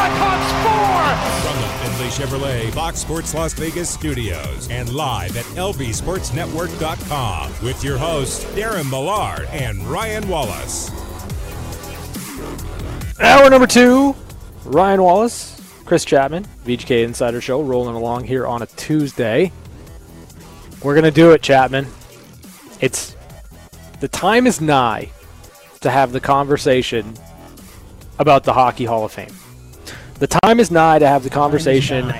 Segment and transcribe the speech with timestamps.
[0.00, 1.04] Knights five, Blackhawks four!
[1.42, 7.98] From the Findlay Chevrolet Fox Sports Las Vegas studios and live at lvsportsnetwork.com with your
[7.98, 10.90] hosts Darren Millard and Ryan Wallace.
[13.20, 14.16] Hour number two,
[14.64, 19.52] Ryan Wallace, Chris Chapman, VGK Insider Show, rolling along here on a Tuesday.
[20.82, 21.86] We're gonna do it, Chapman.
[22.80, 23.14] It's
[24.00, 25.10] the time is nigh
[25.82, 27.12] to have the conversation
[28.18, 29.28] about the Hockey Hall of Fame.
[30.20, 32.12] The time is nigh to have the conversation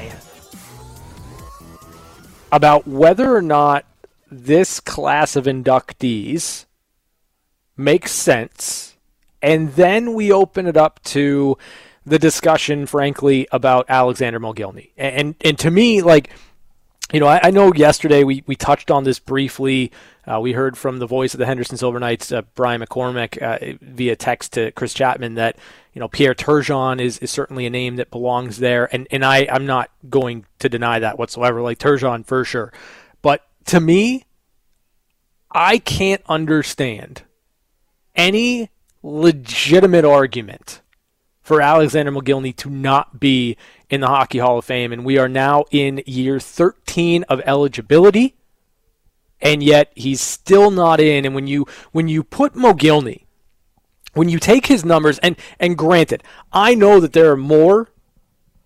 [2.50, 3.84] about whether or not
[4.30, 6.64] this class of inductees
[7.76, 8.96] makes sense.
[9.42, 11.58] And then we open it up to
[12.06, 14.92] the discussion, frankly, about Alexander Mogilny.
[14.96, 16.30] And, and, and to me, like,
[17.12, 19.92] you know, I, I, know yesterday we, we touched on this briefly.
[20.26, 23.76] Uh, we heard from the voice of the Henderson Silver Knights, uh, Brian McCormick, uh,
[23.80, 25.56] via text to Chris Chapman that,
[25.92, 28.88] you know, Pierre Turgeon is, is certainly a name that belongs there.
[28.92, 31.62] And, and I, I'm not going to deny that whatsoever.
[31.62, 32.72] Like Turgeon for sure.
[33.22, 34.24] But to me,
[35.50, 37.22] I can't understand
[38.14, 38.70] any
[39.02, 40.80] legitimate argument
[41.40, 43.56] for Alexander Mogilny to not be
[43.90, 44.92] in the Hockey Hall of Fame.
[44.92, 48.36] And we are now in year 13 of eligibility.
[49.42, 51.24] And yet he's still not in.
[51.24, 53.24] And when you when you put Mogilny,
[54.14, 57.88] when you take his numbers, and and granted, I know that there are more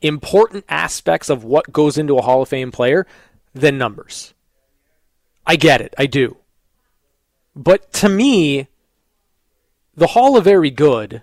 [0.03, 3.07] important aspects of what goes into a Hall of Fame player
[3.55, 4.35] than numbers.
[5.47, 6.39] I get it, I do.
[7.55, 8.69] But to me,
[9.95, 11.23] the Hall of Very Good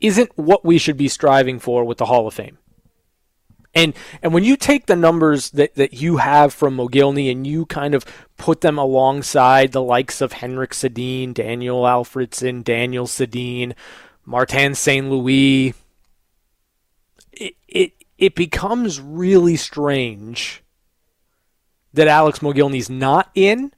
[0.00, 2.58] isn't what we should be striving for with the Hall of Fame.
[3.74, 7.66] And and when you take the numbers that, that you have from Mogilny and you
[7.66, 8.04] kind of
[8.36, 13.74] put them alongside the likes of Henrik Sedin, Daniel Alfredsson, Daniel Sedin,
[14.24, 15.10] Martin St.
[15.10, 15.74] Louis,
[17.32, 20.62] it, it it becomes really strange
[21.92, 23.72] that Alex Mogilny's not in.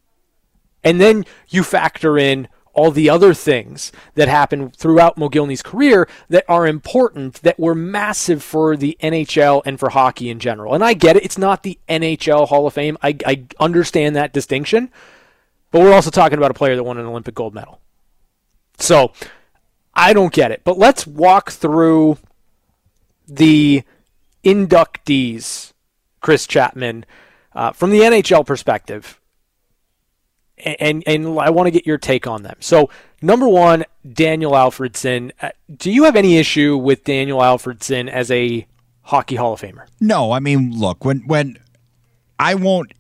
[0.85, 6.45] And then you factor in all the other things that happened throughout Mogilny's career that
[6.47, 10.75] are important, that were massive for the NHL and for hockey in general.
[10.75, 12.99] And I get it, it's not the NHL Hall of Fame.
[13.03, 14.91] I, I understand that distinction,
[15.71, 17.81] but we're also talking about a player that won an Olympic gold medal.
[18.79, 19.13] So
[19.95, 20.61] I don't get it.
[20.63, 22.19] But let's walk through
[23.27, 23.83] the
[24.45, 25.73] inductees,
[26.21, 27.07] Chris Chapman,
[27.55, 29.19] uh, from the NHL perspective
[30.59, 32.57] and and I want to get your take on them.
[32.61, 32.91] So,
[33.21, 35.33] number one, Daniel Alfredsson.
[35.41, 38.67] Uh, do you have any issue with Daniel Alfredsson as a
[39.03, 39.87] hockey Hall of Famer?
[40.01, 41.59] No, I mean, look when when
[42.39, 42.93] I won't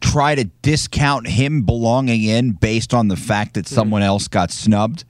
[0.00, 4.06] try to discount him belonging in based on the fact that someone mm.
[4.06, 5.04] else got snubbed.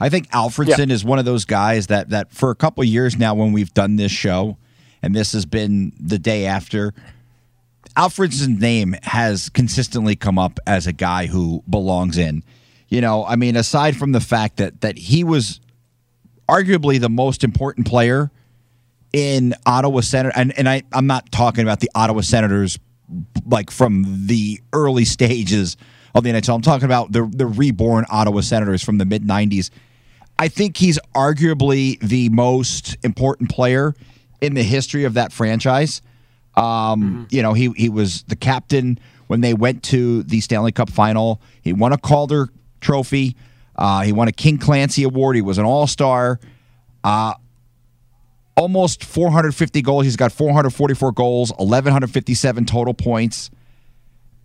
[0.00, 0.94] I think Alfredsson yeah.
[0.94, 3.96] is one of those guys that that for a couple years now when we've done
[3.96, 4.58] this show
[5.02, 6.92] and this has been the day after
[7.96, 12.42] Alfredsson's name has consistently come up as a guy who belongs in.
[12.88, 15.60] You know, I mean, aside from the fact that that he was
[16.48, 18.30] arguably the most important player
[19.12, 22.78] in Ottawa Senator, and, and I, I'm not talking about the Ottawa Senators
[23.46, 25.76] like from the early stages
[26.14, 26.54] of the NHL.
[26.54, 29.70] I'm talking about the the reborn Ottawa Senators from the mid '90s.
[30.36, 33.94] I think he's arguably the most important player
[34.40, 36.02] in the history of that franchise.
[36.56, 37.24] Um, mm-hmm.
[37.30, 41.40] You know, he he was the captain when they went to the Stanley Cup final.
[41.62, 42.48] He won a Calder
[42.80, 43.36] Trophy.
[43.76, 45.36] Uh, he won a King Clancy Award.
[45.36, 46.38] He was an All Star.
[47.02, 47.34] Uh,
[48.56, 50.04] almost 450 goals.
[50.04, 53.50] He's got 444 goals, 1,157 total points.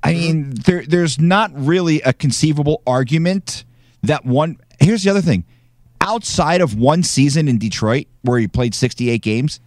[0.02, 0.20] I mm-hmm.
[0.20, 3.66] mean, there, there's not really a conceivable argument
[4.04, 4.58] that one.
[4.80, 5.46] Here's the other thing
[6.02, 9.60] outside of one season in Detroit where he played 68 games,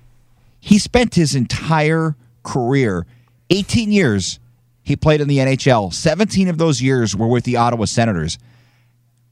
[0.61, 3.07] he spent his entire career,
[3.51, 4.39] 18 years
[4.83, 5.93] he played in the NHL.
[5.93, 8.39] 17 of those years were with the Ottawa Senators.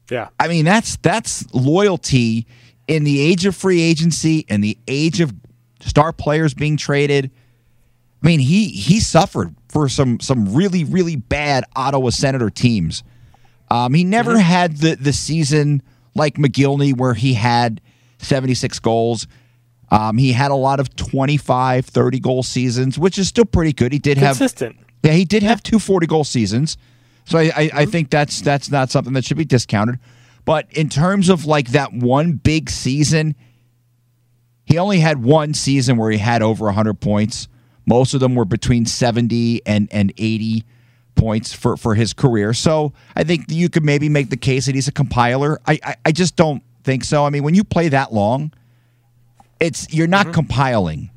[0.09, 0.29] Yeah.
[0.39, 2.45] I mean, that's that's loyalty
[2.87, 5.33] in the age of free agency and the age of
[5.79, 7.31] star players being traded.
[8.21, 13.03] I mean, he he suffered for some some really really bad Ottawa Senator teams.
[13.69, 14.41] Um, he never mm-hmm.
[14.41, 15.81] had the the season
[16.13, 17.79] like Mogilny where he had
[18.19, 19.27] 76 goals.
[19.91, 23.91] Um, he had a lot of 25, 30 goal seasons, which is still pretty good.
[23.91, 24.77] He did Consistent.
[24.77, 26.77] have yeah, he did have two 40 goal seasons.
[27.25, 29.99] So I, I, I think that's that's not something that should be discounted.
[30.45, 33.35] But in terms of like that one big season,
[34.65, 37.47] he only had one season where he had over 100 points.
[37.85, 40.63] Most of them were between 70 and, and 80
[41.15, 42.53] points for, for his career.
[42.53, 45.59] So I think you could maybe make the case that he's a compiler.
[45.65, 47.25] I, I, I just don't think so.
[47.25, 48.51] I mean, when you play that long,
[49.61, 51.09] it's you're not compiling.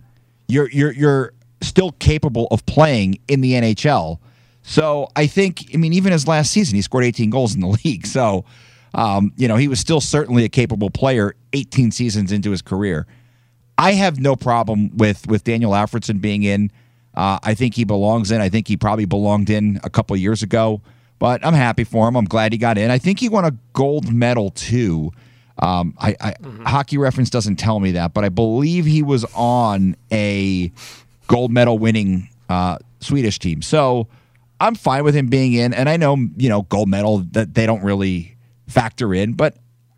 [0.46, 1.32] You're you're you're
[1.62, 4.19] still capable of playing in the NHL.
[4.62, 7.69] So I think, I mean, even his last season, he scored 18 goals in the
[7.85, 8.06] league.
[8.06, 8.44] So,
[8.94, 13.06] um, you know, he was still certainly a capable player 18 seasons into his career.
[13.76, 16.70] I have no problem with with Daniel Alfredsson being in.
[17.14, 18.40] Uh, I think he belongs in.
[18.40, 20.81] I think he probably belonged in a couple years ago,
[21.19, 22.17] but I'm happy for him.
[22.17, 22.90] I'm glad he got in.
[22.90, 25.12] I think he won a gold medal too.
[25.58, 26.34] Um, I, I
[26.68, 30.72] hockey reference doesn't tell me that, but I believe he was on a
[31.28, 33.62] gold medal winning uh, Swedish team.
[33.62, 34.08] So
[34.60, 35.72] I'm fine with him being in.
[35.72, 38.36] And I know you know gold medal that they don't really
[38.66, 39.56] factor in, but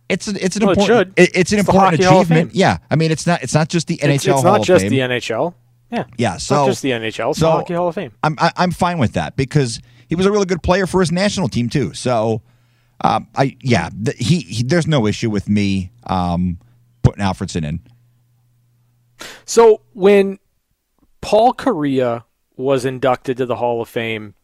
[0.08, 1.24] it's a, it's an Well, important should.
[1.24, 2.54] it- it's an It's important Hockey Hall of achievement.
[2.54, 5.54] Yeah, I mean it's not it's not just the NHL It's, not just the NHL.
[5.90, 6.04] Yeah.
[6.18, 7.30] Yeah, so not just the NHL.
[7.30, 8.12] It's so the Hockey Hall of Fame.
[8.22, 11.10] I'm I, I'm fine with that because he was a really good player for his
[11.10, 11.94] national team too.
[11.94, 12.42] So,
[13.00, 16.58] um, I yeah, the, he, he there's no issue with me um,
[17.02, 17.81] putting Alfredsson in.
[19.44, 20.38] So when
[21.20, 22.25] Paul Kariya
[22.56, 24.34] was inducted to the Hall of Fame,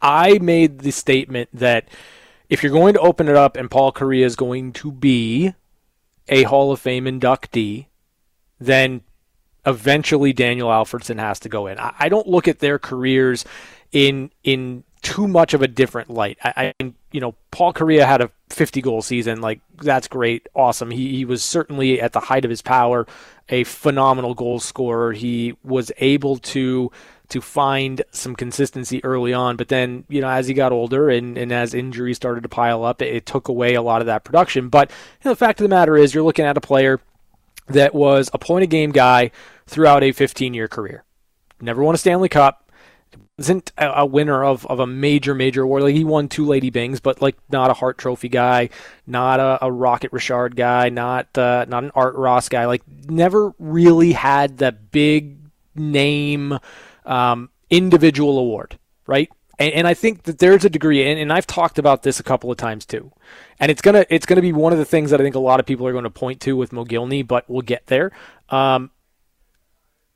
[0.00, 1.88] I made the statement that
[2.48, 5.54] if you're going to open it up and Paul Kariya is going to be
[6.28, 7.86] a Hall of Fame inductee,
[8.60, 9.02] then
[9.64, 11.78] eventually Daniel Alfredsson has to go in.
[11.78, 13.44] I, I don't look at their careers
[13.90, 16.38] in in too much of a different light.
[16.42, 20.90] I, I you know Paul Kariya had a 50 goal season, like that's great, awesome.
[20.90, 23.06] He he was certainly at the height of his power,
[23.48, 25.12] a phenomenal goal scorer.
[25.12, 26.90] He was able to
[27.28, 31.36] to find some consistency early on, but then you know as he got older and,
[31.36, 34.24] and as injuries started to pile up, it, it took away a lot of that
[34.24, 34.68] production.
[34.68, 37.00] But you know, the fact of the matter is, you're looking at a player
[37.68, 39.30] that was a point a game guy
[39.66, 41.04] throughout a 15 year career.
[41.60, 42.61] Never won a Stanley Cup.
[43.42, 45.82] Isn't a, winner of, of a major, major award.
[45.82, 48.68] Like he won two Lady Byngs, but like not a Hart Trophy guy,
[49.04, 52.66] not a, a Rocket Richard guy, not uh, not an Art Ross guy.
[52.66, 55.38] Like never really had that big
[55.74, 56.56] name
[57.04, 58.78] um, individual award,
[59.08, 59.28] right?
[59.58, 62.22] And, and I think that there's a degree, and, and I've talked about this a
[62.22, 63.10] couple of times too.
[63.58, 65.58] And it's gonna it's gonna be one of the things that I think a lot
[65.58, 68.12] of people are going to point to with Mogilny, but we'll get there.
[68.50, 68.92] Um,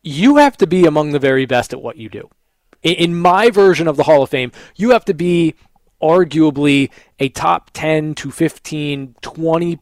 [0.02, 2.31] you have to be among the very best at what you do.
[2.82, 5.55] In, my version of the Hall of Fame, you have to be
[6.00, 9.78] arguably a top 10 to 15, 20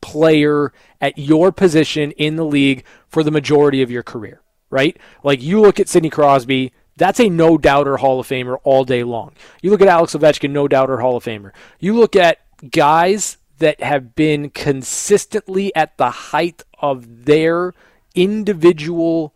[0.00, 4.96] player at your position in the league for the majority of your career, right?
[5.22, 9.02] Like you look at Sidney Crosby, that's a no doubter Hall of Famer all day
[9.02, 9.32] long.
[9.62, 11.52] You look at Alex Ovechkin, no doubter Hall of Famer.
[11.80, 12.38] You look at
[12.70, 17.72] guys that have been consistently at the height of their
[18.14, 19.34] individual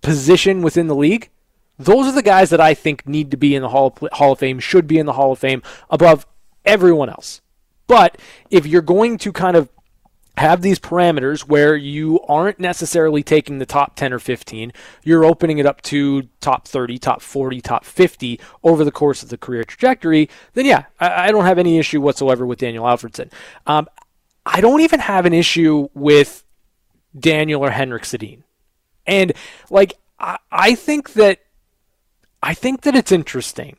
[0.00, 1.30] position within the league.
[1.78, 4.32] Those are the guys that I think need to be in the Hall of, Hall
[4.32, 6.26] of Fame, should be in the Hall of Fame above
[6.64, 7.40] everyone else.
[7.86, 8.18] But
[8.50, 9.68] if you're going to kind of
[10.36, 14.72] have these parameters where you aren't necessarily taking the top 10 or 15,
[15.04, 19.28] you're opening it up to top 30, top 40, top 50 over the course of
[19.28, 23.30] the career trajectory, then yeah, I, I don't have any issue whatsoever with Daniel Alfredsson.
[23.66, 23.88] Um,
[24.44, 26.44] I don't even have an issue with
[27.18, 28.42] Daniel or Henrik Sedin.
[29.06, 29.32] And
[29.70, 31.40] like I, I think that
[32.44, 33.78] I think that it's interesting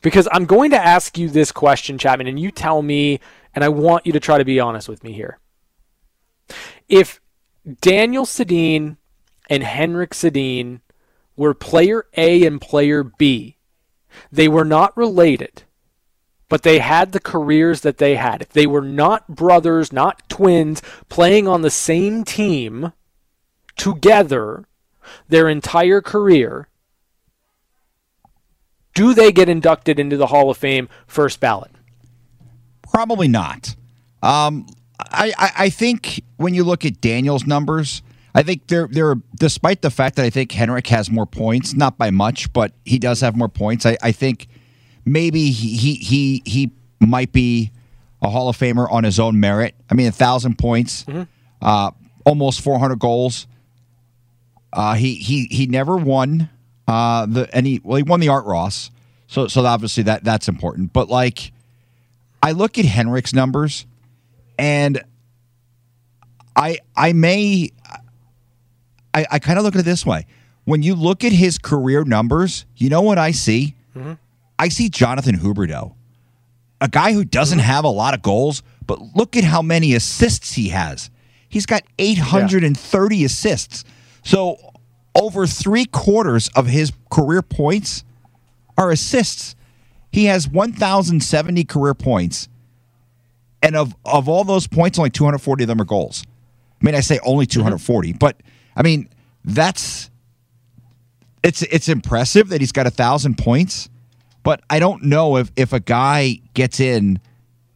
[0.00, 3.20] because I'm going to ask you this question, Chapman, and you tell me,
[3.54, 5.38] and I want you to try to be honest with me here.
[6.88, 7.20] If
[7.82, 8.96] Daniel Sedin
[9.50, 10.80] and Henrik Sedin
[11.36, 13.58] were player A and player B,
[14.32, 15.64] they were not related,
[16.48, 18.40] but they had the careers that they had.
[18.40, 20.80] If they were not brothers, not twins,
[21.10, 22.94] playing on the same team
[23.76, 24.64] together
[25.28, 26.68] their entire career,
[28.94, 31.70] do they get inducted into the Hall of Fame first ballot?
[32.82, 33.74] Probably not.
[34.22, 34.66] Um,
[34.98, 38.02] I, I, I think when you look at Daniel's numbers,
[38.34, 41.98] I think they're they're despite the fact that I think Henrik has more points, not
[41.98, 43.86] by much, but he does have more points.
[43.86, 44.48] I, I think
[45.04, 46.70] maybe he, he he he
[47.00, 47.72] might be
[48.22, 49.74] a Hall of Famer on his own merit.
[49.90, 51.06] I mean, a thousand points,
[51.62, 51.90] uh,
[52.24, 53.46] almost four hundred goals.
[54.72, 56.50] Uh, he he he never won
[56.90, 58.90] uh, the any well he won the Art Ross,
[59.28, 60.92] so so obviously that that's important.
[60.92, 61.52] But like,
[62.42, 63.86] I look at Henrik's numbers,
[64.58, 65.02] and
[66.56, 67.70] I I may
[69.14, 70.26] I, I kind of look at it this way.
[70.64, 73.76] When you look at his career numbers, you know what I see?
[73.96, 74.14] Mm-hmm.
[74.58, 75.94] I see Jonathan Huberdeau,
[76.80, 77.66] a guy who doesn't mm-hmm.
[77.66, 81.08] have a lot of goals, but look at how many assists he has.
[81.48, 83.26] He's got 830 yeah.
[83.26, 83.84] assists.
[84.22, 84.69] So
[85.14, 88.04] over three quarters of his career points
[88.76, 89.54] are assists.
[90.12, 92.48] He has 1,070 career points.
[93.62, 96.24] And of, of all those points, only 240 of them are goals.
[96.80, 98.18] I mean, I say only 240, mm-hmm.
[98.18, 98.40] but
[98.74, 99.08] I mean,
[99.44, 100.10] that's
[101.42, 103.88] it's it's impressive that he's got a thousand points,
[104.42, 107.20] but I don't know if if a guy gets in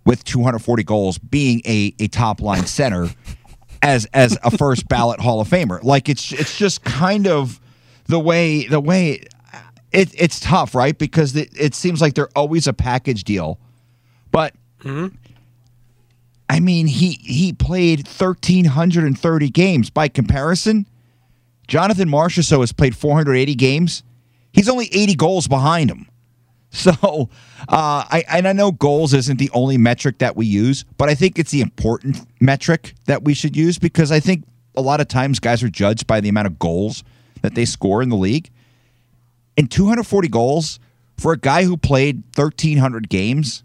[0.04, 3.08] with 240 goals being a, a top line center
[3.84, 5.82] as as a first ballot Hall of Famer.
[5.82, 7.60] Like it's it's just kind of
[8.06, 9.24] the way the way
[9.92, 10.96] it, it's tough, right?
[10.96, 13.58] Because it, it seems like they're always a package deal.
[14.32, 15.14] But mm-hmm.
[16.48, 19.90] I mean, he he played 1330 games.
[19.90, 20.88] By comparison,
[21.68, 24.02] Jonathan Marchessault has played 480 games.
[24.52, 26.08] He's only 80 goals behind him.
[26.74, 27.30] So,
[27.68, 31.14] uh, I and I know goals isn't the only metric that we use, but I
[31.14, 35.06] think it's the important metric that we should use because I think a lot of
[35.06, 37.04] times guys are judged by the amount of goals
[37.42, 38.50] that they score in the league.
[39.56, 40.80] And 240 goals
[41.16, 43.62] for a guy who played 1,300 games,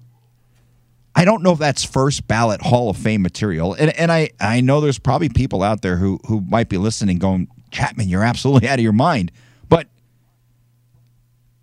[1.15, 3.73] I don't know if that's first ballot Hall of Fame material.
[3.73, 7.17] And and I I know there's probably people out there who who might be listening,
[7.17, 9.31] going, Chapman, you're absolutely out of your mind.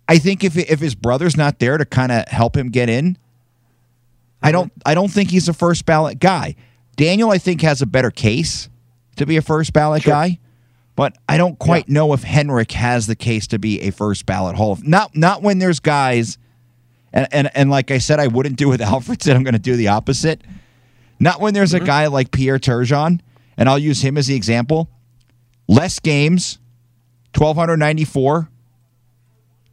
[0.07, 3.13] I think if if his brother's not there to kind of help him get in,
[3.13, 3.19] mm-hmm.
[4.41, 6.55] I don't I don't think he's a first ballot guy.
[6.95, 8.69] Daniel, I think, has a better case
[9.17, 10.13] to be a first ballot sure.
[10.13, 10.39] guy,
[10.95, 11.95] but I don't quite yeah.
[11.95, 15.41] know if Henrik has the case to be a first ballot Hall of not not
[15.41, 16.37] when there's guys,
[17.11, 19.35] and and, and like I said, I wouldn't do with Alfredsson.
[19.35, 20.41] I'm going to do the opposite.
[21.19, 21.83] Not when there's mm-hmm.
[21.83, 23.19] a guy like Pierre Turgeon,
[23.57, 24.89] and I'll use him as the example.
[25.67, 26.59] Less games,
[27.33, 28.49] twelve hundred ninety four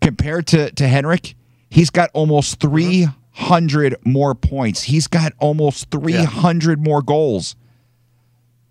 [0.04, 1.34] compared to, to Henrik,
[1.70, 4.82] he's got almost 300 more points.
[4.82, 6.84] He's got almost 300 yeah.
[6.84, 7.56] more goals.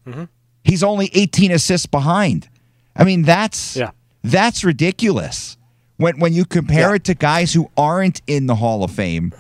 [0.05, 0.25] Mm-hmm.
[0.63, 2.49] He's only 18 assists behind.
[2.95, 3.91] I mean, that's yeah.
[4.23, 5.57] that's ridiculous.
[5.97, 6.95] When when you compare yeah.
[6.95, 9.33] it to guys who aren't in the Hall of Fame,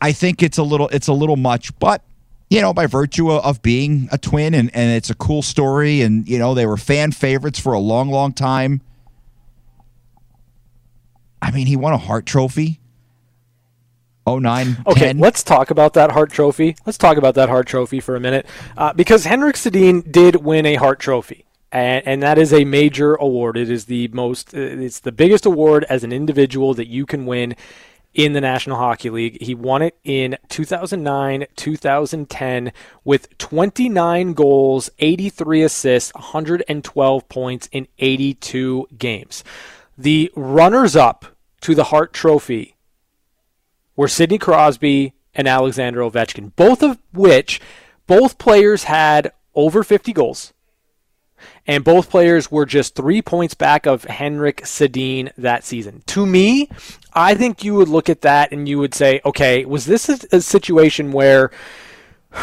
[0.00, 2.02] I think it's a little it's a little much, but
[2.48, 6.26] you know, by virtue of being a twin and, and it's a cool story and
[6.26, 8.80] you know, they were fan favorites for a long, long time.
[11.40, 12.80] I mean, he won a Hart Trophy.
[14.26, 15.18] 09 Okay, 10.
[15.18, 16.76] let's talk about that Hart Trophy.
[16.84, 18.46] Let's talk about that Hart Trophy for a minute.
[18.76, 21.46] Uh, because Henrik Sedin did win a Hart Trophy.
[21.70, 23.58] And, and, that is a major award.
[23.58, 27.26] It is the most, uh, it's the biggest award as an individual that you can
[27.26, 27.56] win
[28.14, 29.40] in the National Hockey League.
[29.42, 32.72] He won it in 2009, 2010
[33.04, 39.44] with 29 goals, 83 assists, 112 points in 82 games.
[39.98, 41.26] The runners up
[41.62, 42.76] to the Hart Trophy
[43.96, 47.60] were Sidney Crosby and Alexander Ovechkin, both of which
[48.06, 50.52] both players had over 50 goals.
[51.66, 56.02] And both players were just three points back of Henrik Sedin that season.
[56.06, 56.68] To me,
[57.12, 60.40] I think you would look at that and you would say, okay, was this a,
[60.40, 61.50] situation where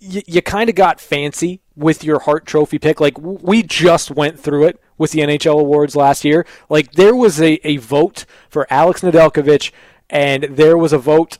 [0.00, 3.00] you, you kind of got fancy with your Hart Trophy pick?
[3.00, 6.44] Like, we just went through it with the NHL awards last year.
[6.68, 9.72] Like there was a, a vote for Alex Nedeljkovic,
[10.10, 11.38] and there was a vote,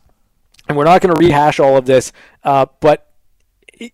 [0.68, 2.12] and we're not going to rehash all of this,
[2.44, 3.10] uh, but
[3.74, 3.92] it,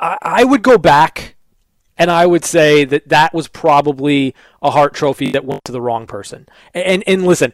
[0.00, 1.36] I, I would go back
[1.98, 5.80] and I would say that that was probably a Hart Trophy that went to the
[5.80, 6.46] wrong person.
[6.72, 7.52] And and listen,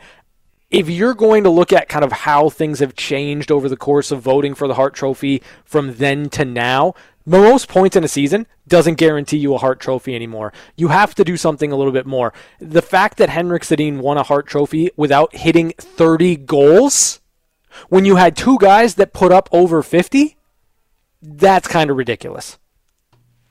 [0.71, 4.11] if you're going to look at kind of how things have changed over the course
[4.11, 6.95] of voting for the Hart Trophy from then to now,
[7.26, 10.52] most points in a season doesn't guarantee you a Hart Trophy anymore.
[10.76, 12.33] You have to do something a little bit more.
[12.61, 17.21] The fact that Henrik Sedin won a Hart Trophy without hitting 30 goals
[17.88, 20.37] when you had two guys that put up over 50,
[21.23, 22.59] that's kind of ridiculous.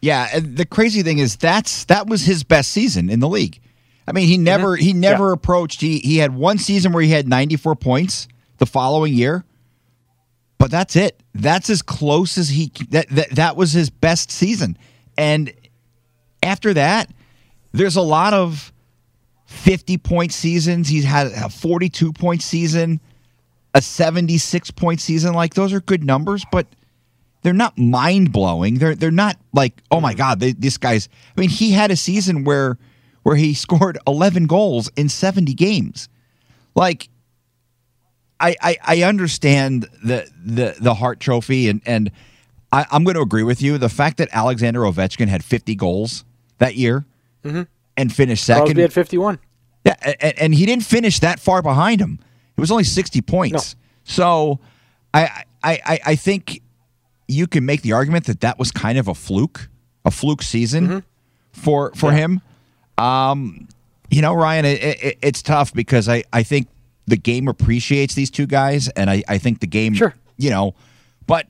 [0.01, 3.62] Yeah, the crazy thing is that's that was his best season in the league.
[4.06, 4.84] I mean, he never mm-hmm.
[4.84, 5.34] he never yeah.
[5.34, 5.80] approached.
[5.80, 8.27] He he had one season where he had 94 points
[8.58, 9.46] the following year.
[10.63, 11.22] But that's it.
[11.36, 14.77] That's as close as he that that, that was his best season.
[15.17, 15.51] And
[16.41, 17.12] after that,
[17.74, 18.72] there's a lot of
[19.48, 20.88] 50 point seasons.
[20.88, 23.01] He's had a 42 point season,
[23.74, 25.34] a 76 point season.
[25.34, 26.65] Like those are good numbers, but
[27.41, 28.75] they're not mind blowing.
[28.75, 31.10] They're they're not like oh my god, they, this guy's.
[31.36, 32.77] I mean, he had a season where
[33.24, 36.08] where he scored 11 goals in 70 games.
[36.74, 37.10] Like
[38.44, 42.12] I, I, I understand the, the the Hart Trophy and and
[42.74, 43.78] I, am going to agree with you.
[43.78, 46.26] The fact that Alexander Ovechkin had 50 goals
[46.58, 47.06] that year
[47.46, 47.62] mm-hmm.
[47.96, 48.66] and finished second.
[48.66, 49.40] Crosby had 51.
[49.86, 52.20] Yeah, and, and, he didn't finish that far behind him.
[52.58, 53.76] It was only 60 points.
[53.76, 53.80] No.
[54.06, 54.60] So
[55.14, 56.62] I, I, I, I think
[57.28, 59.70] you can make the argument that that was kind of a fluke,
[60.04, 61.00] a fluke season mm-hmm.
[61.52, 62.18] for for yeah.
[62.18, 62.42] him.
[62.98, 63.68] Um,
[64.10, 66.68] you know, Ryan, it, it, it's tough because I, I think
[67.06, 70.14] the game appreciates these two guys, and I, I think the game, sure.
[70.38, 70.76] you know,
[71.26, 71.48] but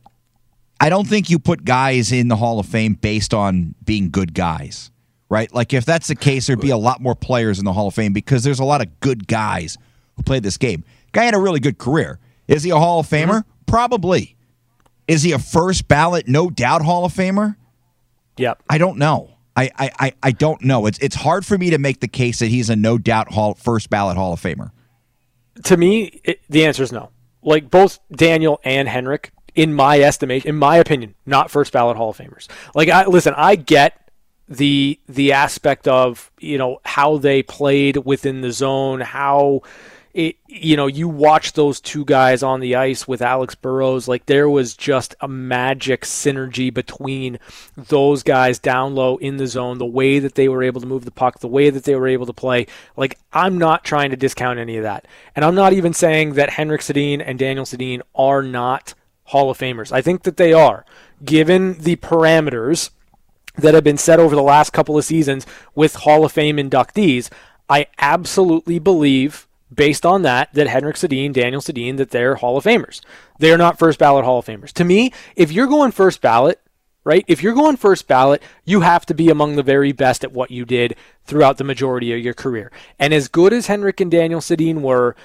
[0.80, 4.34] I don't think you put guys in the Hall of Fame based on being good
[4.34, 4.92] guys,
[5.30, 5.54] right?
[5.54, 7.94] Like if that's the case, there'd be a lot more players in the Hall of
[7.94, 9.78] Fame because there's a lot of good guys
[10.16, 10.84] who played this game.
[11.12, 12.20] Guy had a really good career.
[12.48, 13.40] Is he a Hall of Famer?
[13.40, 13.66] Mm-hmm.
[13.66, 14.36] Probably.
[15.08, 17.56] Is he a first ballot, no doubt Hall of Famer?
[18.38, 18.64] Yep.
[18.70, 19.34] I don't know.
[19.56, 20.88] I, I, I don't know.
[20.88, 23.54] It's it's hard for me to make the case that he's a no doubt hall
[23.54, 24.72] first ballot Hall of Famer.
[25.64, 27.12] To me, it, the answer is no.
[27.42, 32.10] Like both Daniel and Henrik, in my estimation, in my opinion, not first ballot Hall
[32.10, 32.48] of Famers.
[32.74, 34.10] Like I listen, I get
[34.48, 39.62] the the aspect of you know how they played within the zone, how
[40.14, 44.28] it, you know, you watch those two guys on the ice with Alex Burrows, like
[44.28, 47.40] there was just a magic synergy between
[47.76, 51.06] those guys down low in the zone, the way that they were able to move
[51.06, 52.68] the puck, the way that they were able to play.
[52.96, 55.08] Like, I'm not trying to discount any of that.
[55.36, 58.94] And I'm not even saying that Henrik Sedin and Daniel Sedin are not
[59.26, 59.92] Hall of Famers.
[59.92, 60.86] I think that they are,
[61.26, 62.92] given the parameters
[63.56, 67.32] that have been set over the last couple of seasons with Hall of Fame inductees.
[67.70, 72.64] I absolutely believe based on that, that Henrik Sedin, Daniel Sedin, that they're Hall of
[72.64, 73.02] Famers.
[73.40, 74.72] They're not first ballot Hall of Famers.
[74.74, 76.60] To me, if you're going first ballot,
[77.04, 77.26] right?
[77.28, 80.52] If you're going first ballot, you have to be among the very best at what
[80.52, 82.72] you did throughout the majority of your career.
[82.98, 85.16] And as good as Henrik and Daniel Sedin were,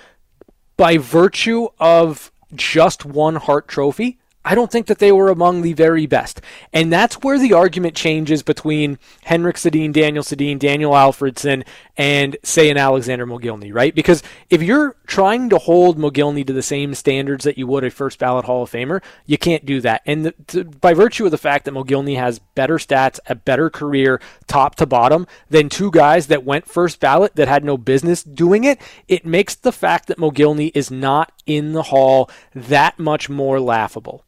[0.77, 5.75] by virtue of just one Hart Trophy, I don't think that they were among the
[5.75, 6.41] very best.
[6.73, 11.67] And that's where the argument changes between Henrik Sedin, Daniel Sedin, Daniel Alfredsson,
[11.99, 13.95] and say an Alexander Mogilny, right?
[13.95, 17.91] Because if you're trying to hold Mogilny to the same standards that you would a
[17.91, 20.01] first ballot Hall of Famer, you can't do that.
[20.07, 23.69] And the, to, by virtue of the fact that Mogilny has better stats, a better
[23.69, 28.23] career, top to bottom, than two guys that went first ballot that had no business
[28.23, 33.29] doing it, it makes the fact that Mogilny is not in the Hall that much
[33.29, 34.25] more laughable.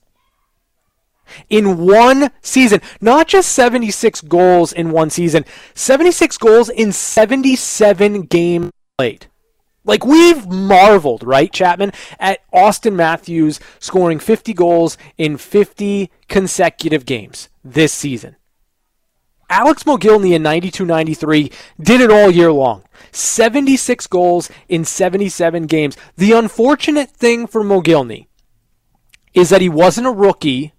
[1.48, 2.80] in one season.
[3.00, 5.44] Not just 76 goals in one season,
[5.74, 9.26] 76 goals in 77 games played.
[9.84, 17.48] Like we've marveled, right, Chapman, at Auston Matthews scoring 50 goals in 50 consecutive games
[17.64, 18.36] this season.
[19.48, 22.82] Alex Mogilny in 92-93 did it all year long.
[23.12, 25.96] 76 goals in 77 games.
[26.16, 28.26] The unfortunate thing for Mogilny
[29.34, 30.72] is that he wasn't a rookie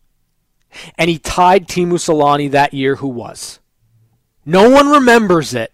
[0.98, 3.60] and he tied Teemu Selanne that year, who was.
[4.46, 5.74] No one remembers it.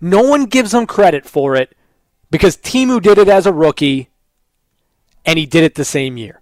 [0.00, 1.76] No one gives him credit for it
[2.30, 4.10] because Teemu did it as a rookie
[5.24, 6.40] and he did it the same year.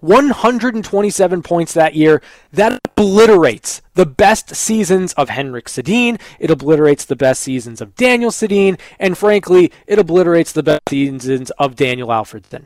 [0.00, 2.22] 127 points that year.
[2.52, 6.20] That obliterates the best seasons of Henrik Sedin.
[6.38, 8.78] It obliterates the best seasons of Daniel Sedin.
[8.98, 12.64] And frankly, it obliterates the best seasons of Daniel Alfredsson.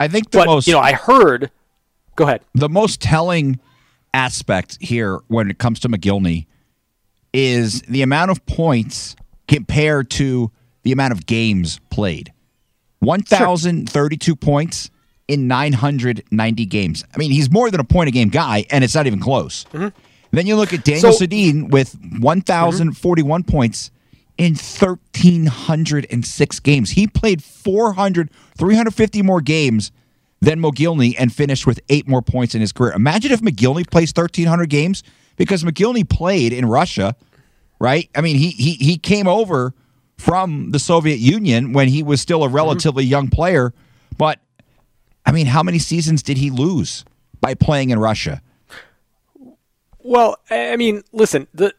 [0.00, 0.66] I think the but, most.
[0.66, 1.50] You know, I heard
[2.18, 2.42] Go ahead.
[2.52, 3.58] The most telling
[4.12, 6.46] aspect here when it comes to Mogilny
[7.32, 9.14] is the amount of points
[9.46, 10.50] compared to
[10.82, 12.32] the amount of games played.
[12.98, 14.34] 1,032 sure.
[14.34, 14.90] points
[15.28, 17.04] in 990 games.
[17.14, 19.62] I mean, he's more than a point a game guy, and it's not even close.
[19.72, 19.96] Mm-hmm.
[20.32, 23.48] Then you look at Daniel so, Sedin with 1,041 mm-hmm.
[23.48, 23.92] points
[24.38, 26.90] in 1,306 games.
[26.90, 29.92] He played 400, 350 more games
[30.40, 32.92] than Mogilny and finished with eight more points in his career.
[32.92, 35.02] Imagine if Mogilny plays 1,300 games
[35.36, 37.16] because Mogilny played in Russia,
[37.78, 38.08] right?
[38.14, 39.74] I mean, he, he, he came over
[40.16, 43.10] from the Soviet Union when he was still a relatively mm-hmm.
[43.10, 43.72] young player.
[44.16, 44.40] But,
[45.24, 47.04] I mean, how many seasons did he lose
[47.40, 48.42] by playing in Russia?
[50.00, 51.74] Well, I mean, listen, the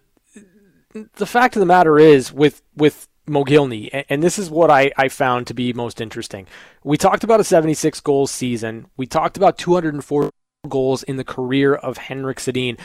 [1.15, 5.09] the fact of the matter is with with Mogilny, and this is what I, I
[5.09, 6.47] found to be most interesting.
[6.83, 8.87] We talked about a 76 goals season.
[8.97, 10.29] We talked about 204
[10.67, 12.79] goals in the career of Henrik Sedin.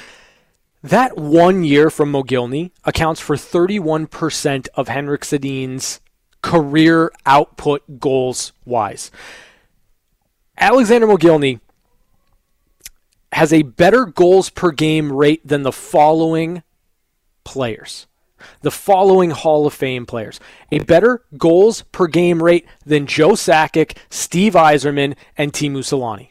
[0.83, 6.01] That one year from Mogilny accounts for 31% of Henrik Sedin's
[6.43, 9.11] career output goals wise.
[10.59, 11.61] Alexander Mogilny
[13.33, 16.63] has a better goals per game rate than the following
[17.43, 18.07] players.
[18.63, 20.41] The following Hall of Fame players.
[20.73, 26.31] A better goals per game rate than Joe Sakic, Steve Yzerman, and Teemu Selanne.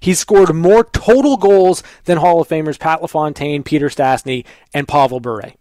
[0.00, 5.20] He scored more total goals than Hall of Famers Pat LaFontaine, Peter Stastny, and Pavel
[5.20, 5.52] Bure.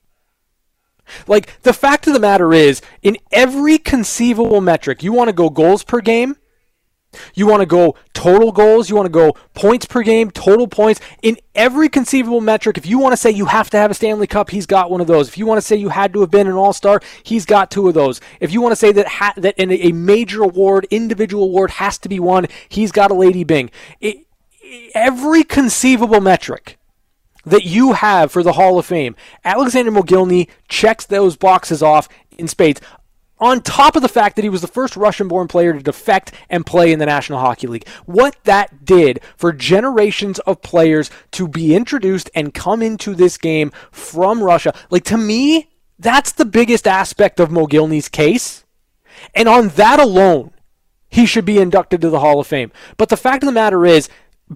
[1.27, 5.49] Like, the fact of the matter is, in every conceivable metric, you want to go
[5.49, 6.37] goals per game,
[7.33, 10.99] you want to go total goals, you want to go points per game, total points.
[11.21, 14.27] In every conceivable metric, if you want to say you have to have a Stanley
[14.27, 15.27] Cup, he's got one of those.
[15.27, 17.71] If you want to say you had to have been an All Star, he's got
[17.71, 18.21] two of those.
[18.39, 21.97] If you want to say that ha- that in a major award, individual award has
[21.99, 23.71] to be won, he's got a Lady Byng.
[23.99, 24.25] It,
[24.93, 26.77] every conceivable metric
[27.45, 32.47] that you have for the Hall of Fame, Alexander Mogilny checks those boxes off in
[32.47, 32.79] spades
[33.41, 36.31] on top of the fact that he was the first Russian born player to defect
[36.49, 37.87] and play in the National Hockey League.
[38.05, 43.71] What that did for generations of players to be introduced and come into this game
[43.91, 44.73] from Russia.
[44.91, 48.63] Like, to me, that's the biggest aspect of Mogilny's case.
[49.33, 50.51] And on that alone,
[51.09, 52.71] he should be inducted to the Hall of Fame.
[52.97, 54.07] But the fact of the matter is,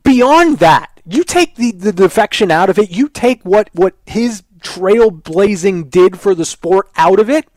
[0.03, 4.43] beyond that, you take the, the defection out of it, you take what, what his
[4.59, 7.47] trailblazing did for the sport out of it,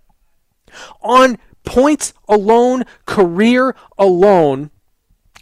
[1.00, 4.70] on points alone, career alone,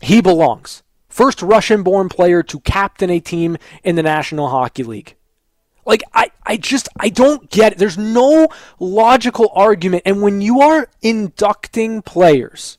[0.02, 0.82] he belongs.
[1.08, 5.16] First Russian born player to captain a team in the National Hockey League.
[5.86, 7.78] Like, I, I just, I don't get it.
[7.78, 8.48] There's no
[8.80, 10.02] logical argument.
[10.04, 12.78] And when you are inducting players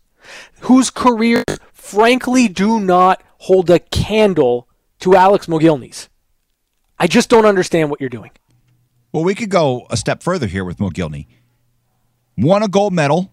[0.62, 4.68] whose careers, frankly, do not hold a candle
[5.00, 6.10] to Alex Mogilny's,
[7.00, 8.32] I just don't understand what you're doing.
[9.14, 11.28] Well, we could go a step further here with Mogilny
[12.38, 13.32] won a gold medal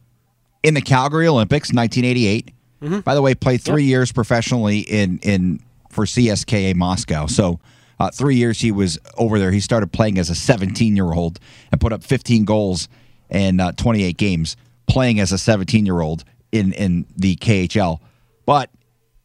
[0.62, 2.51] in the Calgary Olympics, 1988.
[2.83, 3.01] Mm-hmm.
[3.01, 3.90] By the way, played three yep.
[3.90, 7.27] years professionally in in for CSKA Moscow.
[7.27, 7.61] So
[8.01, 9.53] uh, three years he was over there.
[9.53, 11.38] He started playing as a 17 year old
[11.71, 12.88] and put up 15 goals
[13.31, 18.01] in uh, 28 games, playing as a 17 year old in in the KHL.
[18.47, 18.71] But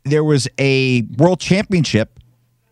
[0.03, 2.19] there was a World Championship,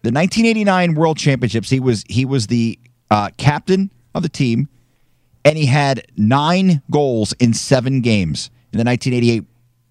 [0.04, 1.70] the 1989 World Championships.
[1.70, 4.70] He was he was the uh, captain of the team
[5.47, 9.45] and he had nine goals in seven games in the 1988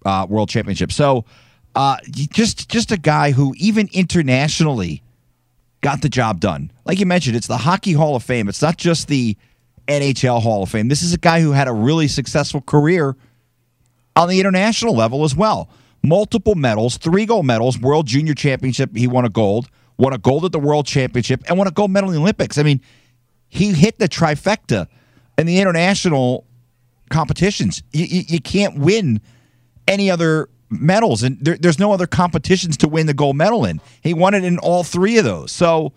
[0.05, 0.91] uh, World Championship.
[0.91, 1.25] So,
[1.73, 5.01] uh, just just a guy who even internationally
[5.81, 6.71] got the job done.
[6.85, 8.47] Like you mentioned, it's the Hockey Hall of Fame.
[8.49, 9.35] It's not just the
[9.87, 10.89] NHL Hall of Fame.
[10.89, 13.15] This is a guy who had a really successful career
[14.15, 15.69] on the international level as well.
[16.03, 20.45] Multiple medals, three gold medals, World Junior Championship, he won a gold, won a gold
[20.45, 22.59] at the World Championship, and won a gold medal in the Olympics.
[22.59, 22.79] I mean,
[23.49, 24.87] he hit the trifecta
[25.37, 26.45] in the international
[27.09, 27.83] competitions.
[27.93, 29.21] You, you, you can't win
[29.87, 33.79] any other medals, and there, there's no other competitions to win the gold medal in.
[34.01, 35.51] He won it in all three of those.
[35.51, 35.93] So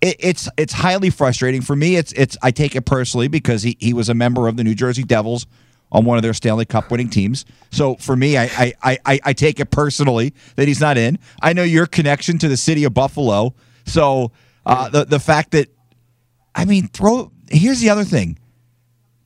[0.00, 1.96] it, it's it's highly frustrating for me.
[1.96, 4.74] It's it's I take it personally because he, he was a member of the New
[4.74, 5.46] Jersey Devils
[5.90, 7.44] on one of their Stanley Cup winning teams.
[7.70, 11.18] So for me, I I, I, I take it personally that he's not in.
[11.42, 13.54] I know your connection to the city of Buffalo.
[13.86, 14.32] So
[14.64, 15.68] uh, the the fact that
[16.54, 18.38] I mean, throw here's the other thing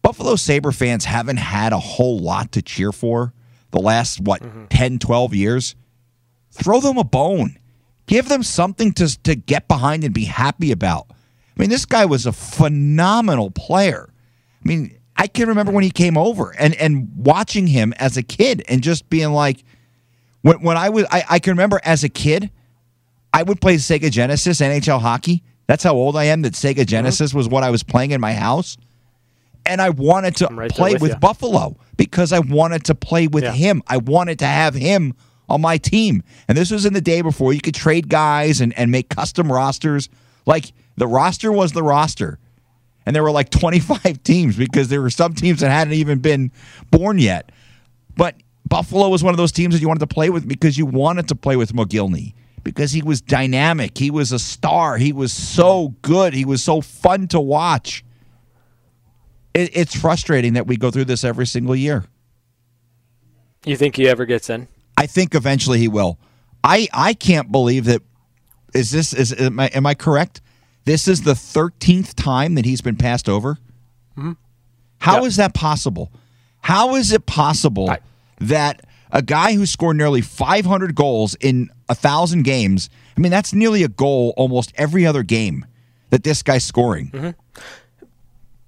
[0.02, 3.32] Buffalo Sabre fans haven't had a whole lot to cheer for
[3.70, 4.66] the last, what, mm-hmm.
[4.66, 5.74] 10, 12 years.
[6.50, 7.58] Throw them a bone.
[8.06, 11.06] Give them something to, to get behind and be happy about.
[11.10, 14.08] I mean, this guy was a phenomenal player.
[14.64, 18.22] I mean, I can remember when he came over and, and watching him as a
[18.22, 19.62] kid and just being like,
[20.42, 22.50] when, when I was, I, I can remember as a kid,
[23.32, 26.42] I would play Sega Genesis NHL hockey that's how old I am.
[26.42, 26.82] That Sega mm-hmm.
[26.82, 28.76] Genesis was what I was playing in my house,
[29.64, 33.44] and I wanted to right play with, with Buffalo because I wanted to play with
[33.44, 33.52] yeah.
[33.52, 33.80] him.
[33.86, 35.14] I wanted to have him
[35.48, 36.24] on my team.
[36.48, 39.50] And this was in the day before you could trade guys and, and make custom
[39.50, 40.08] rosters.
[40.44, 42.40] Like the roster was the roster.
[43.06, 46.50] And there were like 25 teams because there were some teams that hadn't even been
[46.90, 47.52] born yet.
[48.16, 48.34] But
[48.68, 51.28] Buffalo was one of those teams that you wanted to play with because you wanted
[51.28, 53.98] to play with Mogilny because he was dynamic.
[53.98, 54.96] He was a star.
[54.96, 56.34] He was so good.
[56.34, 58.04] He was so fun to watch.
[59.54, 62.04] It, it's frustrating that we go through this every single year.
[63.64, 64.68] You think he ever gets in?
[64.96, 66.18] I think eventually he will.
[66.62, 68.02] I I can't believe that.
[68.72, 70.40] Is this is am I, am I correct?
[70.84, 73.58] This is the thirteenth time that he's been passed over.
[74.16, 74.32] Mm-hmm.
[74.98, 75.24] How yep.
[75.24, 76.12] is that possible?
[76.60, 77.98] How is it possible I,
[78.40, 82.88] that a guy who scored nearly 500 goals in a thousand games.
[83.16, 85.66] I mean, that's nearly a goal almost every other game
[86.10, 87.10] that this guy's scoring.
[87.10, 87.30] Mm-hmm.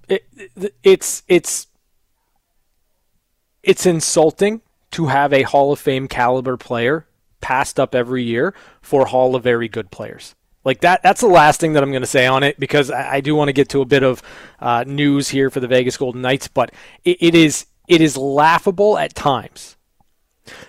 [0.09, 1.67] It, it's it's
[3.63, 7.07] it's insulting to have a Hall of Fame caliber player
[7.39, 10.35] passed up every year for Hall of very good players.
[10.65, 13.15] Like that, that's the last thing that I'm going to say on it because I,
[13.15, 14.21] I do want to get to a bit of
[14.59, 16.49] uh, news here for the Vegas Golden Knights.
[16.49, 16.71] But
[17.05, 19.77] it, it is it is laughable at times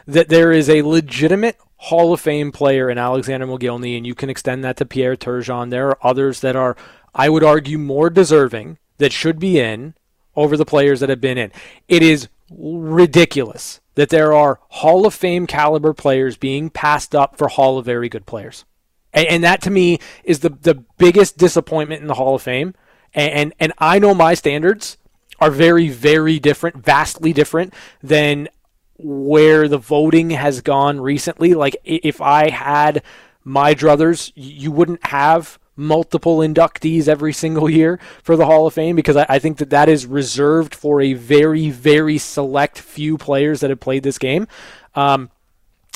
[0.07, 4.31] that there is a legitimate Hall of Fame player in Alexander Mogilny, and you can
[4.31, 5.68] extend that to Pierre Turgeon.
[5.68, 6.77] There are others that are,
[7.14, 9.94] I would argue, more deserving that should be in
[10.35, 11.53] over the players that have been in.
[11.87, 17.49] It is ridiculous that there are Hall of Fame caliber players being passed up for
[17.49, 18.64] Hall of Very Good players.
[19.12, 22.75] And, and that to me is the, the biggest disappointment in the Hall of Fame.
[23.12, 24.97] And, and, and I know my standards
[25.38, 28.49] are very, very different, vastly different than
[28.96, 31.54] where the voting has gone recently.
[31.54, 33.02] Like if I had
[33.42, 38.94] my druthers, you wouldn't have multiple inductees every single year for the Hall of Fame
[38.94, 43.61] because I, I, think that that is reserved for a very, very select few players
[43.61, 44.46] that have played this game.
[44.94, 45.30] Um,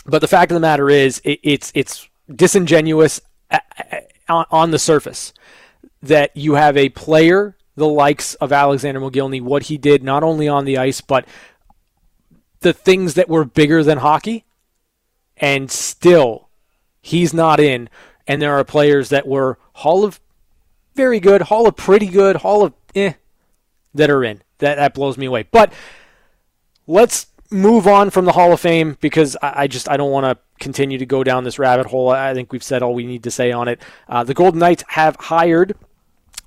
[0.05, 3.21] but the fact of the matter is, it, it's it's disingenuous
[4.29, 5.33] on, on the surface
[6.03, 10.49] that you have a player the likes of Alexander Mogilny, what he did not only
[10.49, 11.27] on the ice but
[12.61, 14.45] the things that were bigger than hockey,
[15.37, 16.49] and still
[17.01, 17.89] he's not in
[18.29, 20.21] and there are players that were Hall of
[20.95, 23.15] very good, Hall of pretty good, Hall of eh
[23.95, 24.43] that are in.
[24.59, 25.47] That that blows me away.
[25.51, 25.73] But
[26.87, 30.27] let's move on from the Hall of Fame because I, I just I don't want
[30.27, 32.11] to continue to go down this rabbit hole.
[32.11, 33.81] I think we've said all we need to say on it.
[34.09, 35.75] Uh, the Golden Knights have hired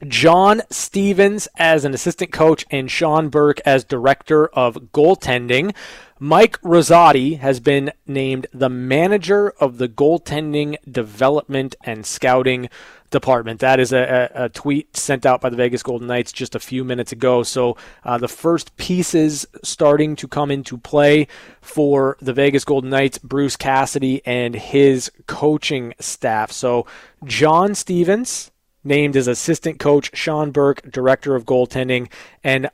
[0.07, 5.75] John Stevens as an assistant coach and Sean Burke as director of goaltending.
[6.19, 12.69] Mike Rosati has been named the manager of the goaltending development and scouting
[13.09, 13.59] department.
[13.59, 16.83] That is a, a, tweet sent out by the Vegas Golden Knights just a few
[16.83, 17.43] minutes ago.
[17.43, 21.27] So uh, the first pieces starting to come into play
[21.59, 26.51] for the Vegas Golden Knights, Bruce Cassidy and his coaching staff.
[26.51, 26.87] So
[27.25, 28.50] John Stevens
[28.83, 32.09] named as assistant coach Sean Burke, director of goaltending,
[32.43, 32.69] and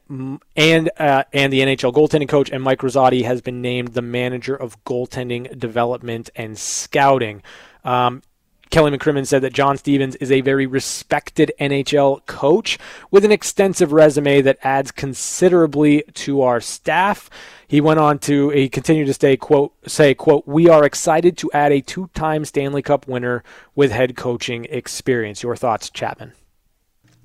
[0.55, 4.55] and uh, and the NHL goaltending coach, and Mike Rosati has been named the manager
[4.55, 7.41] of goaltending development and scouting.
[7.83, 8.21] Um,
[8.69, 12.77] Kelly McCrimmon said that John Stevens is a very respected NHL coach
[13.12, 17.30] with an extensive resume that adds considerably to our staff.
[17.67, 21.51] He went on to he continued to stay quote say quote we are excited to
[21.53, 23.43] add a two-time Stanley Cup winner
[23.75, 25.43] with head coaching experience.
[25.43, 26.34] Your thoughts, Chapman?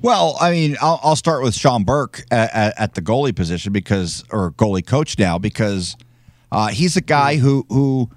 [0.00, 3.72] Well, I mean, I'll, I'll start with Sean Burke at, at, at, the goalie position
[3.72, 5.96] because or goalie coach now because
[6.50, 8.10] uh, he's a guy who who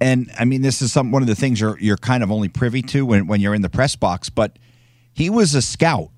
[0.00, 2.48] and I mean, this is some one of the things you're you're kind of only
[2.48, 4.28] privy to when, when you're in the press box.
[4.28, 4.58] But
[5.14, 6.10] he was a scout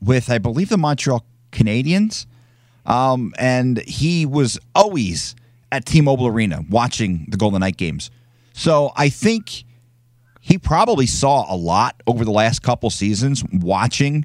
[0.00, 2.26] with, I believe, the Montreal Canadiens,
[2.86, 5.34] um, and he was always
[5.70, 8.10] at T-Mobile Arena watching the Golden Knight games.
[8.54, 9.64] So I think
[10.40, 14.24] he probably saw a lot over the last couple seasons watching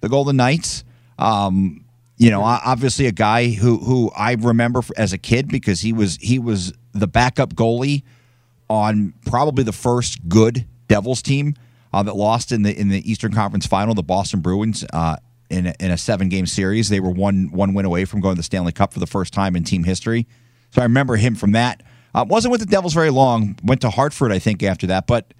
[0.00, 0.84] the Golden Knights.
[1.18, 1.84] Um,
[2.18, 6.18] you know, obviously a guy who who I remember as a kid because he was
[6.20, 8.02] he was the backup goalie
[8.68, 11.54] on probably the first good Devils team
[11.92, 14.84] uh, that lost in the in the Eastern Conference Final, the Boston Bruins.
[14.92, 15.16] Uh,
[15.50, 18.34] in a, in a seven game series, they were one one win away from going
[18.34, 20.26] to the Stanley Cup for the first time in team history.
[20.70, 21.82] So I remember him from that.
[22.14, 23.58] Uh, wasn't with the Devils very long.
[23.62, 25.06] Went to Hartford, I think, after that.
[25.06, 25.34] But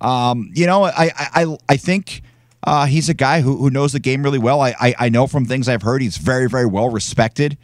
[0.00, 2.22] um, you know, I I I think.
[2.62, 4.60] Uh, he's a guy who, who knows the game really well.
[4.60, 7.56] I, I, I know from things I've heard he's very very well respected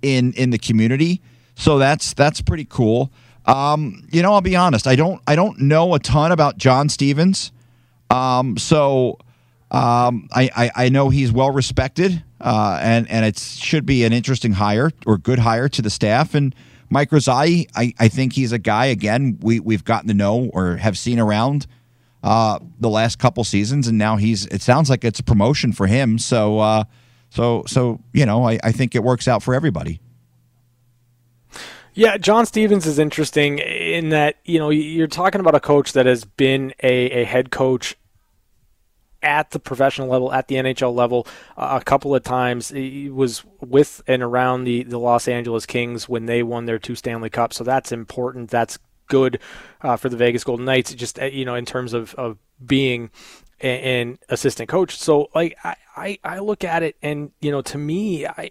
[0.00, 1.20] in in the community.
[1.56, 3.12] So that's that's pretty cool.
[3.46, 4.86] Um, you know, I'll be honest.
[4.86, 5.22] I don't.
[5.26, 7.52] I don't know a ton about John Stevens.
[8.10, 9.18] Um, so
[9.70, 14.12] um, I, I, I know he's well respected, uh, and and it should be an
[14.12, 16.34] interesting hire or good hire to the staff.
[16.34, 16.54] And
[16.90, 20.76] Mike Rosati, I, I think he's a guy again we we've gotten to know or
[20.76, 21.66] have seen around
[22.22, 24.46] uh, the last couple seasons, and now he's.
[24.46, 26.18] It sounds like it's a promotion for him.
[26.18, 26.84] So uh,
[27.30, 30.00] so so you know, I, I think it works out for everybody.
[31.96, 36.04] Yeah, John Stevens is interesting in that, you know, you're talking about a coach that
[36.04, 37.96] has been a, a head coach
[39.22, 42.68] at the professional level, at the NHL level, uh, a couple of times.
[42.68, 46.96] He was with and around the, the Los Angeles Kings when they won their two
[46.96, 47.56] Stanley Cups.
[47.56, 48.50] So that's important.
[48.50, 48.78] That's
[49.08, 49.40] good
[49.80, 53.08] uh, for the Vegas Golden Knights, just, uh, you know, in terms of, of being
[53.62, 54.98] an assistant coach.
[54.98, 58.50] So, like, I, I, I look at it and, you know, to me, I.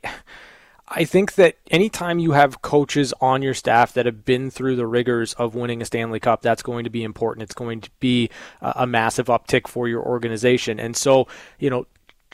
[0.97, 4.87] I think that anytime you have coaches on your staff that have been through the
[4.87, 7.43] rigors of winning a Stanley Cup, that's going to be important.
[7.43, 8.29] It's going to be
[8.61, 10.79] uh, a massive uptick for your organization.
[10.79, 11.27] And so,
[11.59, 11.85] you know,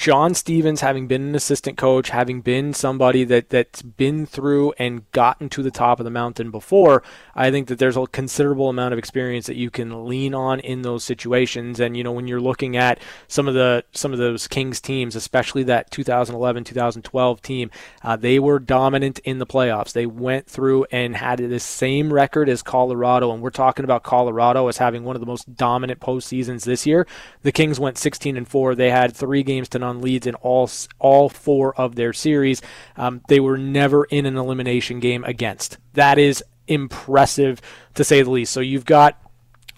[0.02, 5.04] John Stevens, having been an assistant coach, having been somebody that, that's been through and
[5.12, 7.04] gotten to the top of the mountain before,
[7.36, 10.82] I think that there's a considerable amount of experience that you can lean on in
[10.82, 11.80] those situations.
[11.80, 15.16] And you know, when you're looking at some of the some of those Kings teams,
[15.16, 17.70] especially that 2011, 2012 team,
[18.02, 19.94] uh, they were dominant in the playoffs.
[19.94, 24.68] They went through and had the same record as Colorado, and we're talking about Colorado
[24.68, 27.06] as having one of the most dominant postseasons this year.
[27.44, 28.74] The Kings went 16 and four.
[28.74, 32.62] They had three games to none on leads in all all four of their series.
[32.98, 35.78] Um, they were never in an elimination game against.
[35.94, 37.62] That is impressive
[37.96, 38.54] to say the least.
[38.54, 39.22] So you've got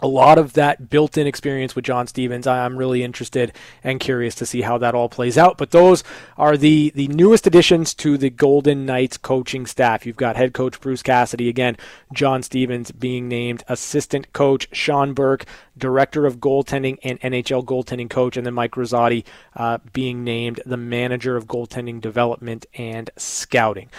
[0.04, 2.46] a lot of that built in experience with John Stevens.
[2.46, 3.54] I'm really interested
[3.86, 5.58] and curious to see how that all plays out.
[5.58, 6.04] But those
[6.38, 10.06] are the, the newest additions to the Golden Knights coaching staff.
[10.06, 11.78] You've got head coach Bruce Cassidy, again,
[12.13, 15.46] John Stevens being named assistant coach, Sean Burke,
[15.78, 19.24] director of goaltending and NHL goaltending coach, and then Mike Rosati
[19.56, 23.89] uh, being named the manager of goaltending development and scouting.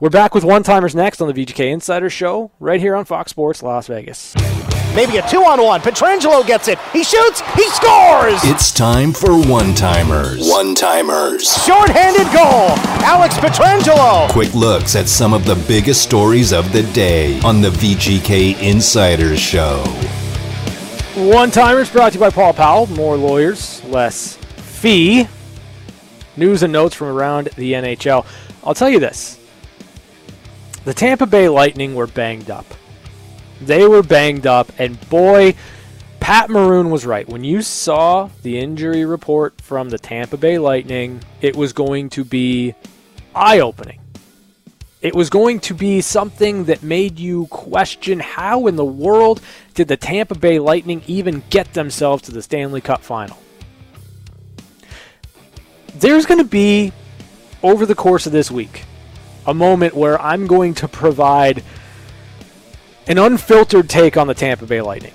[0.00, 3.30] We're back with one timers next on the VGK Insider Show, right here on Fox
[3.30, 4.34] Sports Las Vegas.
[4.94, 5.80] Maybe a two on one.
[5.80, 6.78] Pietrangelo gets it.
[6.92, 7.40] He shoots.
[7.54, 8.38] He scores.
[8.44, 10.46] It's time for one timers.
[10.46, 11.50] One timers.
[11.64, 12.76] Short-handed goal.
[13.02, 14.30] Alex Pietrangelo.
[14.30, 19.40] Quick looks at some of the biggest stories of the day on the VGK Insiders
[19.40, 19.82] Show.
[21.16, 22.86] One timers brought to you by Paul Powell.
[22.88, 25.26] More lawyers, less fee.
[26.36, 28.26] News and notes from around the NHL.
[28.62, 29.38] I'll tell you this.
[30.84, 32.66] The Tampa Bay Lightning were banged up.
[33.66, 35.54] They were banged up, and boy,
[36.18, 37.28] Pat Maroon was right.
[37.28, 42.24] When you saw the injury report from the Tampa Bay Lightning, it was going to
[42.24, 42.74] be
[43.34, 44.00] eye opening.
[45.00, 49.40] It was going to be something that made you question how in the world
[49.74, 53.36] did the Tampa Bay Lightning even get themselves to the Stanley Cup final.
[55.96, 56.92] There's going to be,
[57.62, 58.84] over the course of this week,
[59.44, 61.64] a moment where I'm going to provide
[63.12, 65.12] an unfiltered take on the Tampa Bay Lightning.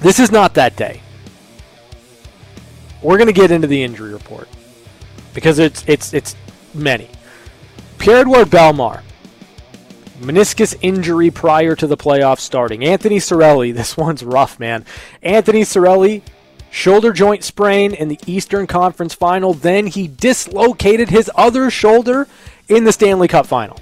[0.00, 1.00] This is not that day.
[3.02, 4.46] We're going to get into the injury report
[5.32, 6.36] because it's it's it's
[6.74, 7.08] many.
[7.96, 9.02] Pierre-Edouard Bellemare,
[10.20, 12.84] meniscus injury prior to the playoffs starting.
[12.84, 14.84] Anthony Cirelli, this one's rough, man.
[15.22, 16.20] Anthony Cirelli,
[16.70, 19.54] shoulder joint sprain in the Eastern Conference Final.
[19.54, 22.28] Then he dislocated his other shoulder
[22.68, 23.80] in the Stanley Cup Final.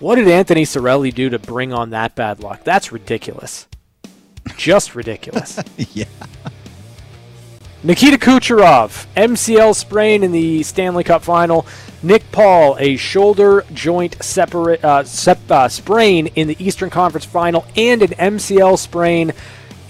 [0.00, 2.64] What did Anthony Cirelli do to bring on that bad luck?
[2.64, 3.66] That's ridiculous.
[4.56, 5.58] Just ridiculous.
[5.94, 6.04] yeah.
[7.82, 11.66] Nikita Kucherov, MCL sprain in the Stanley Cup final.
[12.02, 17.64] Nick Paul, a shoulder joint separate uh, sep- uh, sprain in the Eastern Conference final,
[17.76, 19.32] and an MCL sprain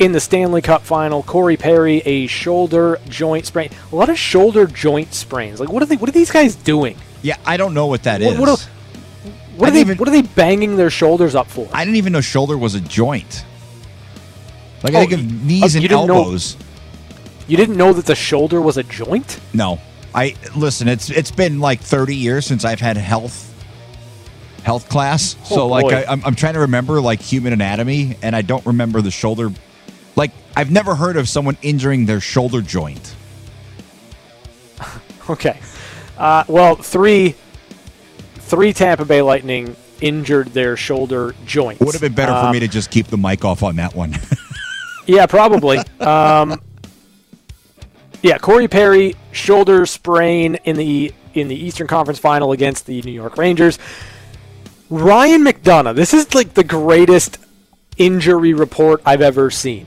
[0.00, 1.22] in the Stanley Cup final.
[1.22, 3.70] Corey Perry, a shoulder joint sprain.
[3.92, 5.60] A lot of shoulder joint sprains.
[5.60, 5.96] Like, what are they?
[5.96, 6.96] What are these guys doing?
[7.22, 8.38] Yeah, I don't know what that What- is.
[8.40, 8.48] what
[9.56, 9.80] What are they?
[9.80, 11.68] even- what are they banging their shoulders up for?
[11.72, 13.44] I didn't even know shoulder was a joint.
[14.82, 16.56] Like Oh, I think of knees oh, and didn't know- elbows.
[17.46, 19.38] You didn't know that the shoulder was a joint?
[19.52, 19.78] No,
[20.14, 20.88] I listen.
[20.88, 23.52] It's it's been like thirty years since I've had health
[24.62, 25.36] health class.
[25.50, 25.92] Oh, so like boy.
[25.94, 29.50] I, I'm I'm trying to remember like human anatomy, and I don't remember the shoulder.
[30.16, 33.14] Like I've never heard of someone injuring their shoulder joint.
[35.30, 35.58] Okay.
[36.18, 37.34] Uh, well, three
[38.46, 41.80] three Tampa Bay Lightning injured their shoulder joints.
[41.80, 43.94] Would have been better for Um, me to just keep the mic off on that
[43.94, 44.14] one.
[45.07, 45.76] Yeah, probably.
[46.00, 46.59] um,
[48.22, 53.12] yeah, Corey Perry shoulder sprain in the in the Eastern Conference Final against the New
[53.12, 53.78] York Rangers.
[54.88, 55.94] Ryan McDonagh.
[55.94, 57.37] This is like the greatest
[57.98, 59.85] injury report I've ever seen.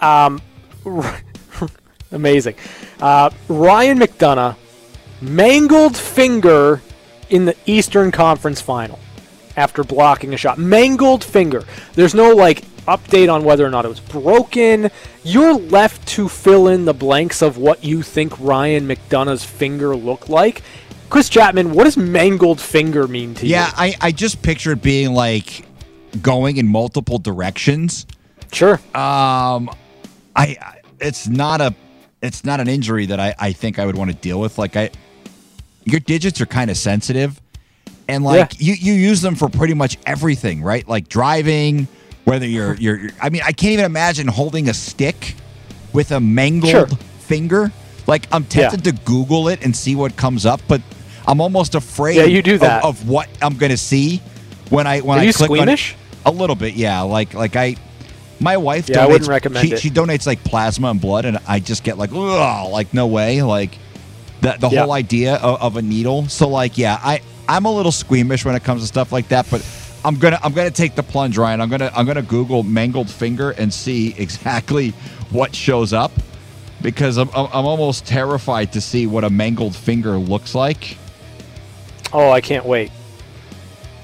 [0.00, 0.40] Um,
[2.12, 2.54] amazing.
[3.00, 4.56] Uh, Ryan McDonagh
[5.20, 6.80] mangled finger
[7.30, 8.98] in the Eastern Conference Final
[9.56, 10.58] after blocking a shot.
[10.58, 11.64] Mangled finger.
[11.94, 14.90] There's no like update on whether or not it was broken.
[15.22, 20.28] You're left to fill in the blanks of what you think Ryan McDonagh's finger looked
[20.28, 20.62] like.
[21.08, 23.72] Chris Chapman, what does mangled finger mean to yeah, you?
[23.72, 25.64] Yeah, I I just picture it being like
[26.22, 28.06] going in multiple directions.
[28.52, 28.74] Sure.
[28.94, 29.70] Um,
[30.36, 31.74] I I- it's not a
[32.22, 34.58] it's not an injury that I I think I would want to deal with.
[34.58, 34.90] Like I,
[35.84, 37.40] your digits are kind of sensitive,
[38.08, 40.86] and like you you use them for pretty much everything, right?
[40.88, 41.88] Like driving,
[42.24, 42.96] whether you're you're.
[42.98, 45.34] you're- I mean, I can't even imagine holding a stick
[45.92, 46.86] with a mangled Sure.
[47.20, 47.72] finger.
[48.06, 48.92] Like I'm tempted Yeah.
[48.92, 50.80] to Google it and see what comes up, but
[51.26, 52.16] I'm almost afraid.
[52.16, 52.84] Yeah, you do of- that.
[52.84, 54.20] Of, what I'm going to see
[54.70, 55.92] when I when Are I you click squeamish?
[55.94, 56.36] on it.
[56.36, 57.00] A little bit, yeah.
[57.02, 57.76] Like like I.
[58.42, 59.10] My wife Yeah, I donates.
[59.12, 59.80] wouldn't recommend she, it.
[59.80, 63.42] she donates like plasma and blood, and I just get like, ugh, like no way,
[63.42, 63.76] like
[64.40, 64.80] the the Yeah.
[64.82, 66.26] whole idea of, of a needle.
[66.28, 69.46] So like, yeah, I I'm a little squeamish when it comes to stuff like that,
[69.50, 69.64] but
[70.04, 71.60] I'm gonna I'm gonna take the plunge, Ryan.
[71.60, 74.90] I'm gonna I'm gonna Google mangled finger and see exactly
[75.30, 76.12] what shows up
[76.82, 80.96] because I'm I'm almost terrified to see what a mangled finger looks like.
[82.12, 82.90] Oh, I can't wait.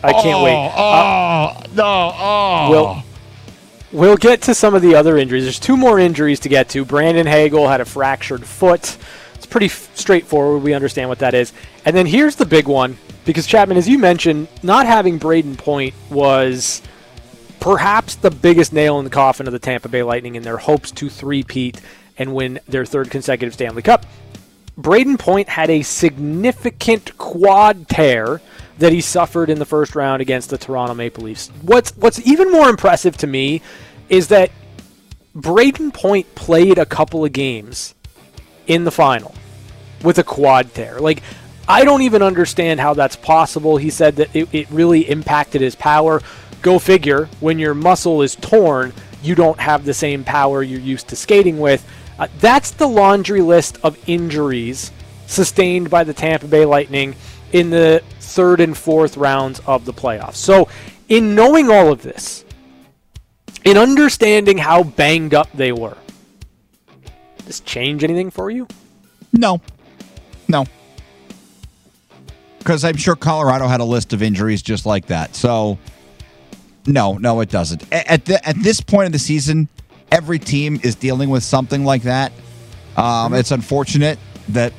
[0.05, 0.55] I can't wait.
[0.55, 2.13] Uh, Oh no!
[2.15, 3.03] Oh, We'll
[3.93, 5.45] we'll get to some of the other injuries.
[5.45, 6.85] There's two more injuries to get to.
[6.85, 8.97] Brandon Hagel had a fractured foot.
[9.47, 10.65] It's pretty f- straightforward.
[10.65, 11.53] We understand what that is.
[11.85, 15.95] And then here's the big one because Chapman, as you mentioned, not having Brayden Point
[16.11, 16.83] was
[17.61, 20.91] perhaps the biggest nail in the coffin of the Tampa Bay Lightning in their hopes
[20.91, 21.81] to three-peat
[22.19, 24.05] and win their third consecutive Stanley Cup.
[24.77, 28.41] Brayden Point had a significant quad tear
[28.79, 31.53] that he suffered in the first round against the Toronto Maple Leafs.
[31.63, 33.63] What's what's even more impressive to me
[34.09, 34.51] is that
[35.37, 37.95] Brayden Point played a couple of games
[38.67, 39.35] in the final
[40.03, 40.99] with a quad tear.
[40.99, 41.23] Like
[41.69, 43.77] I don't even understand how that's possible.
[43.77, 46.23] He said that it, it really impacted his power.
[46.63, 48.93] Go figure, when your muscle is torn,
[49.23, 51.87] you don't have the same power you're used to skating with.
[52.19, 54.93] Uh, that's the laundry list of injuries
[55.27, 57.15] sustained by the Tampa Bay Lightning
[57.53, 60.37] in the third and fourth rounds of the playoffs.
[60.37, 60.69] So,
[61.09, 62.45] in knowing all of this,
[63.65, 65.97] in understanding how banged up they were,
[67.47, 68.67] this change anything for you?
[69.33, 69.61] No,
[70.49, 70.67] no.
[72.59, 75.35] Because I'm sure Colorado had a list of injuries just like that.
[75.37, 75.79] So,
[76.87, 77.85] no, no, it doesn't.
[77.93, 79.69] At the, at this point of the season,
[80.11, 82.33] every team is dealing with something like that.
[82.97, 84.19] Um, It's unfortunate
[84.49, 84.73] that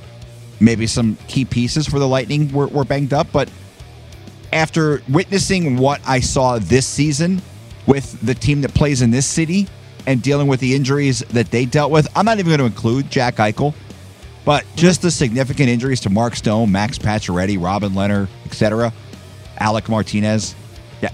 [0.60, 3.50] maybe some key pieces for the Lightning were, were banged up, but
[4.52, 7.42] after witnessing what I saw this season
[7.86, 9.68] with the team that plays in this city
[10.08, 13.12] and dealing with the injuries that they dealt with, I'm not even going to include
[13.12, 13.76] Jack Eichel.
[14.46, 18.94] But just the significant injuries to Mark Stone, Max Pacioretty, Robin Lehner, etc.,
[19.60, 20.56] Alec Martinez.
[21.02, 21.10] Yeah,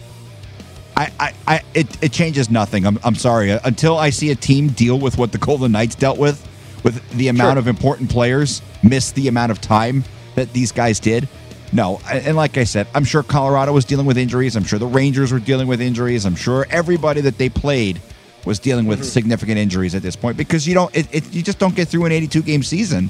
[0.96, 2.86] I, I, I it, it changes nothing.
[2.86, 3.50] I'm, I'm sorry.
[3.50, 6.48] Until I see a team deal with what the Golden Knights dealt with,
[6.84, 7.60] with the amount Sure.
[7.60, 10.04] of important players, miss the amount of time
[10.36, 11.28] that these guys did.
[11.72, 14.56] No, and like I said, I'm sure Colorado was dealing with injuries.
[14.56, 16.24] I'm sure the Rangers were dealing with injuries.
[16.24, 18.00] I'm sure everybody that they played
[18.46, 21.60] was dealing with significant injuries at this point because you don't, it, it, you just
[21.60, 23.10] don't get through an 82 game season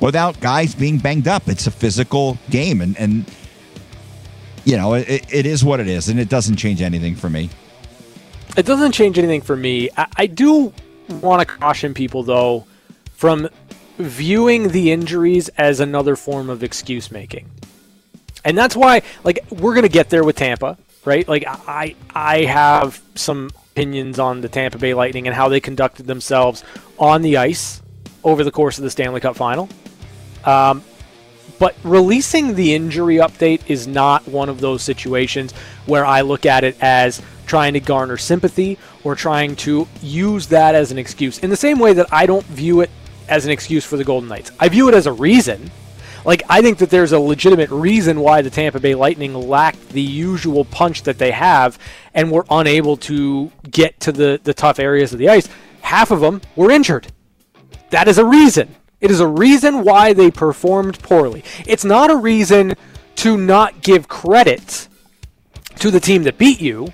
[0.00, 1.48] without guys being banged up.
[1.48, 3.24] It's a physical game, and and
[4.64, 7.50] you know it, it is what it is, and it doesn't change anything for me.
[8.56, 9.90] It doesn't change anything for me.
[9.96, 10.72] I, I do
[11.08, 12.66] want to caution people, though,
[13.14, 13.48] from
[13.98, 17.48] viewing the injuries as another form of excuse making.
[18.44, 21.28] And that's why, like, we're to get there with Tampa, right?
[21.28, 23.50] Like, I, I have some
[23.80, 26.62] opinions on the Tampa Bay Lightning and how they conducted themselves
[26.98, 27.80] on the ice
[28.22, 29.70] over the course of the Stanley Cup final.
[30.44, 30.84] Um,
[31.58, 35.52] but releasing the injury update is not one of those situations
[35.86, 40.74] where I look at it as trying to garner sympathy or trying to use that
[40.74, 41.38] as an excuse.
[41.38, 42.90] In the same way that I don't view it
[43.28, 45.70] as an excuse for the Golden Knights, I view it as a reason.
[46.24, 50.02] Like, I think that there's a legitimate reason why the Tampa Bay Lightning lacked the
[50.02, 51.78] usual punch that they have
[52.14, 55.48] and were unable to get to the, the tough areas of the ice.
[55.80, 57.10] Half of them were injured.
[57.90, 58.74] That is a reason.
[59.00, 61.42] It is a reason why they performed poorly.
[61.66, 62.74] It's not a reason
[63.16, 64.88] to not give credit
[65.76, 66.88] to the team that beat you,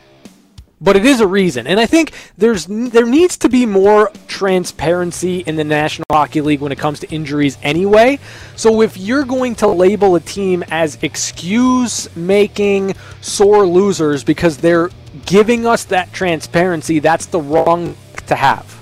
[0.80, 1.66] but it is a reason.
[1.66, 6.60] And I think there's there needs to be more transparency in the National Hockey League
[6.60, 8.18] when it comes to injuries anyway.
[8.56, 14.90] So if you're going to label a team as excuse making sore losers because they're
[15.24, 17.96] giving us that transparency, that's the wrong
[18.26, 18.72] to have.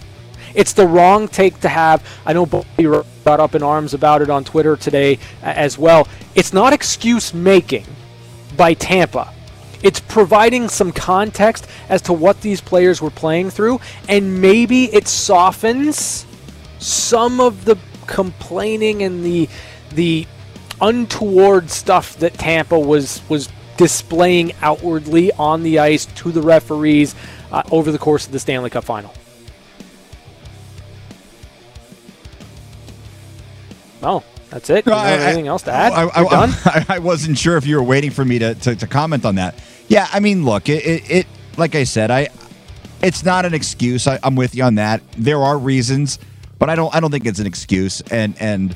[0.55, 2.07] It's the wrong take to have.
[2.25, 2.85] I know Bobby
[3.25, 6.07] got up in arms about it on Twitter today as well.
[6.35, 7.87] It's not excuse making
[8.57, 9.33] by Tampa.
[9.85, 15.07] It's providing some context as to what these players were playing through, and maybe it
[15.07, 16.27] softens
[16.79, 17.77] some of the
[18.07, 19.49] complaining and the
[19.91, 20.27] the
[20.81, 27.15] untoward stuff that Tampa was was displaying outwardly on the ice to the referees
[27.53, 29.13] uh, over the course of the Stanley Cup final.
[34.03, 34.85] Oh, that's it.
[34.85, 35.93] Have anything else to add?
[35.93, 36.25] I, I?
[36.65, 39.35] I, I wasn't sure if you were waiting for me to, to, to comment on
[39.37, 39.55] that.
[39.89, 41.27] Yeah, I mean, look, it, it, it
[41.57, 42.29] like I said, I
[43.03, 44.07] it's not an excuse.
[44.07, 45.03] I, I'm with you on that.
[45.17, 46.19] There are reasons
[46.59, 48.01] but I don't I don't think it's an excuse.
[48.11, 48.75] And and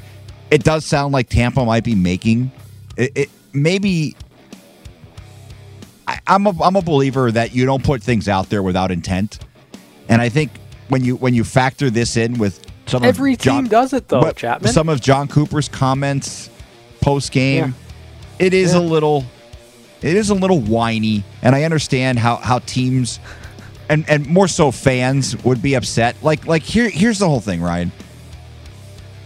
[0.51, 2.51] it does sound like Tampa might be making
[2.97, 3.13] it.
[3.17, 4.15] it maybe
[6.07, 9.39] I, I'm a I'm a believer that you don't put things out there without intent.
[10.09, 10.51] And I think
[10.89, 14.09] when you when you factor this in with some Every of John, team does it,
[14.09, 14.73] though, Chapman.
[14.73, 16.49] Some of Jon Cooper's comments
[17.01, 17.75] post game,
[18.39, 18.81] it is Yeah.
[18.81, 19.25] a little
[20.03, 23.21] it is a little whiny, and I understand how how teams
[23.89, 26.17] and and more so fans would be upset.
[26.23, 27.93] Like like here here's the whole thing, Ryan.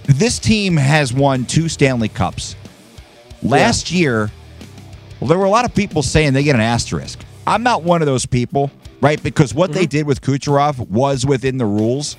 [0.04, 2.56] This team has won two Stanley Cups.
[3.42, 4.30] Last year,
[5.20, 7.20] well, there were a lot of people saying they get an asterisk.
[7.46, 8.70] I'm not one of those people,
[9.00, 9.20] right?
[9.22, 9.78] Because what Mm-hmm.
[9.80, 12.16] they did with Kucherov was within the rules.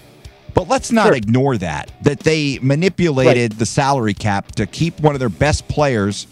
[0.54, 1.16] But let's not Sure.
[1.16, 6.28] ignore that that they manipulated the salary cap to keep one of their best players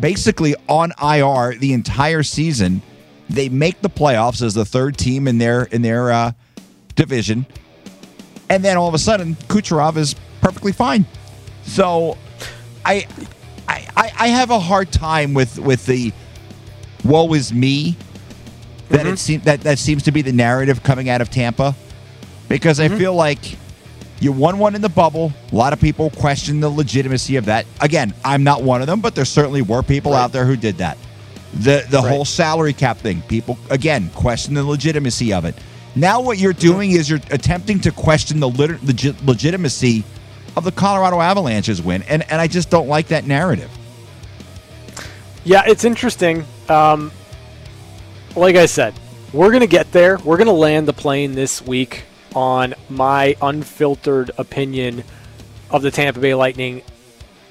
[0.00, 2.82] basically on IR the entire season.
[3.28, 6.32] They make the playoffs as the third team in their in their uh,
[6.94, 7.44] division,
[8.48, 11.06] and then all of a sudden Kucherov is perfectly fine.
[11.64, 12.16] So,
[12.84, 13.06] I,
[13.68, 16.12] I I have a hard time with with the
[17.04, 17.96] woe is me
[18.90, 21.74] that it seems that that seems to be the narrative coming out of Tampa
[22.48, 23.56] because I feel like
[24.20, 25.32] you won one in the bubble.
[25.52, 27.66] A lot of people question the legitimacy of that.
[27.80, 30.78] Again, I'm not one of them, but there certainly were people out there who did
[30.78, 30.96] that.
[31.54, 32.08] The the Right.
[32.08, 35.54] whole salary cap thing, people again question the legitimacy of it.
[35.94, 40.04] Now what you're doing is you're attempting to question the lit- legit- legitimacy
[40.56, 43.70] of the Colorado Avalanche's win, and and I just don't like that narrative.
[45.44, 46.44] Yeah, it's interesting.
[46.68, 47.12] Um,
[48.34, 48.94] like I said,
[49.32, 50.18] we're going to get there.
[50.18, 52.04] We're going to land the plane this week
[52.36, 55.02] on my unfiltered opinion
[55.70, 56.82] of the Tampa Bay Lightning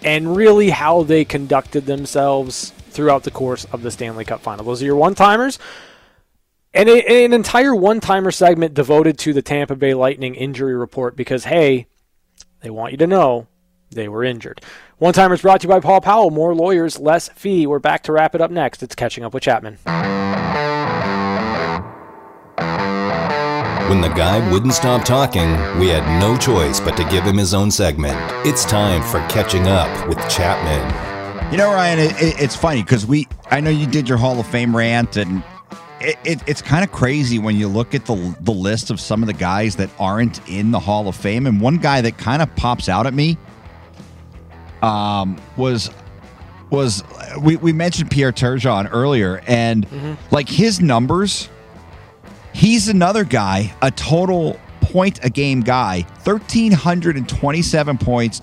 [0.03, 4.63] and really how they conducted themselves throughout the course of the Stanley Cup final.
[4.63, 5.57] Those are your one timers.
[6.71, 11.15] And a, an entire one timer segment devoted to the Tampa Bay Lightning injury report
[11.15, 11.87] because, hey,
[12.61, 13.47] they want you to know
[13.89, 14.61] they were injured.
[14.99, 16.29] One timers brought to you by Paul Powell.
[16.29, 17.65] More lawyers, less fee.
[17.65, 18.83] We're back to wrap it up next.
[18.83, 19.79] It's catching up with Chapman.
[23.89, 27.53] When the guy wouldn't stop talking, we had no choice but to give him his
[27.53, 28.17] own segment.
[28.43, 31.51] It's time for Catching Up with Chapman.
[31.51, 34.39] You know, Ryan, it, it, it's funny because we, I know you did your Hall
[34.39, 35.43] of Fame rant, and
[36.01, 39.21] it, it, it's kind of crazy when you look at the the list of some
[39.21, 41.45] of the guys that aren't in the Hall of Fame.
[41.45, 43.37] And one guy that kind of pops out at me,
[44.81, 45.91] um, was
[46.71, 47.03] was
[47.39, 51.49] we we mentioned Pierre Turgeon earlier, and like his numbers,
[52.55, 58.41] he's another guy, a total point a game guy, thirteen hundred and twenty seven points,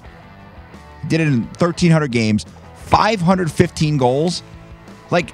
[1.09, 2.47] did it in 1,300 games,
[2.87, 4.43] 515 goals.
[5.11, 5.33] Like,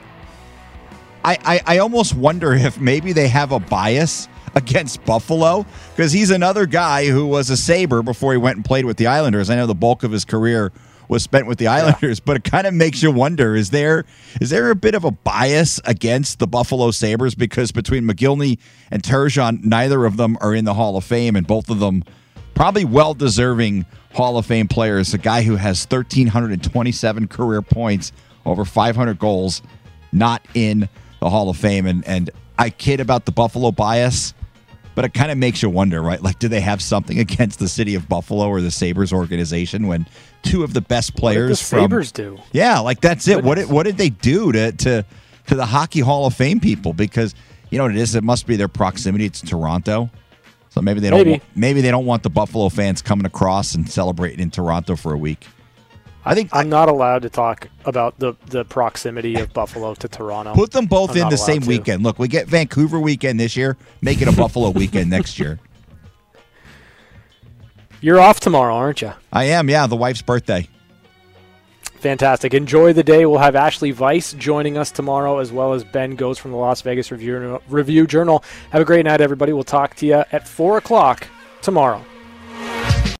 [1.24, 6.30] I, I, I almost wonder if maybe they have a bias against Buffalo because he's
[6.30, 9.50] another guy who was a Sabre before he went and played with the Islanders.
[9.50, 10.72] I know the bulk of his career
[11.08, 14.04] was spent with the Islanders, but it kind of makes you wonder: is there
[14.40, 18.58] is there a bit of a bias against the Buffalo Sabres because between Mogilny
[18.90, 22.04] and Turgeon, neither of them are in the Hall of Fame, and both of them
[22.54, 25.14] probably well deserving Hall of Fame players.
[25.14, 28.12] A guy who has 1,327 career points,
[28.44, 29.62] over 500 goals,
[30.12, 30.88] not in
[31.20, 31.86] the Hall of Fame.
[31.86, 34.34] And, and I kid about the Buffalo bias,
[34.94, 36.20] but it kind of makes you wonder, right?
[36.20, 40.06] Like, do they have something against the city of Buffalo or the Sabres organization when
[40.42, 42.38] two of the best What players the from Sabres do?
[42.52, 43.42] yeah, like that's it.
[43.44, 45.04] What did, what did they do to to
[45.48, 46.92] to the Hockey Hall of Fame people?
[46.92, 47.34] Because
[47.70, 48.14] you know what it is.
[48.14, 50.10] It must be their proximity to Toronto.
[50.70, 51.18] So maybe they don't.
[51.20, 51.32] Maybe.
[51.32, 55.12] wa- maybe they don't want the Buffalo fans coming across and celebrating in Toronto for
[55.14, 55.46] a week.
[56.24, 60.52] I think I'm not allowed to talk about the, the proximity of Buffalo to Toronto.
[60.52, 61.68] put them both I'm in the same to.
[61.68, 62.02] weekend.
[62.02, 63.78] Look, we get Vancouver weekend this year.
[64.02, 65.58] Make it a Buffalo weekend next year.
[68.00, 69.12] You're off tomorrow, aren't you?
[69.32, 69.68] I am.
[69.68, 70.68] Yeah, the wife's birthday.
[72.00, 72.54] Fantastic.
[72.54, 73.26] Enjoy the day.
[73.26, 76.80] We'll have Ashley Weiss joining us tomorrow, as well as Ben Gotz from the Las
[76.82, 78.44] Vegas Review, Review Journal.
[78.70, 79.52] Have a great night, everybody.
[79.52, 81.26] We'll talk to you at 4 o'clock
[81.60, 82.04] tomorrow.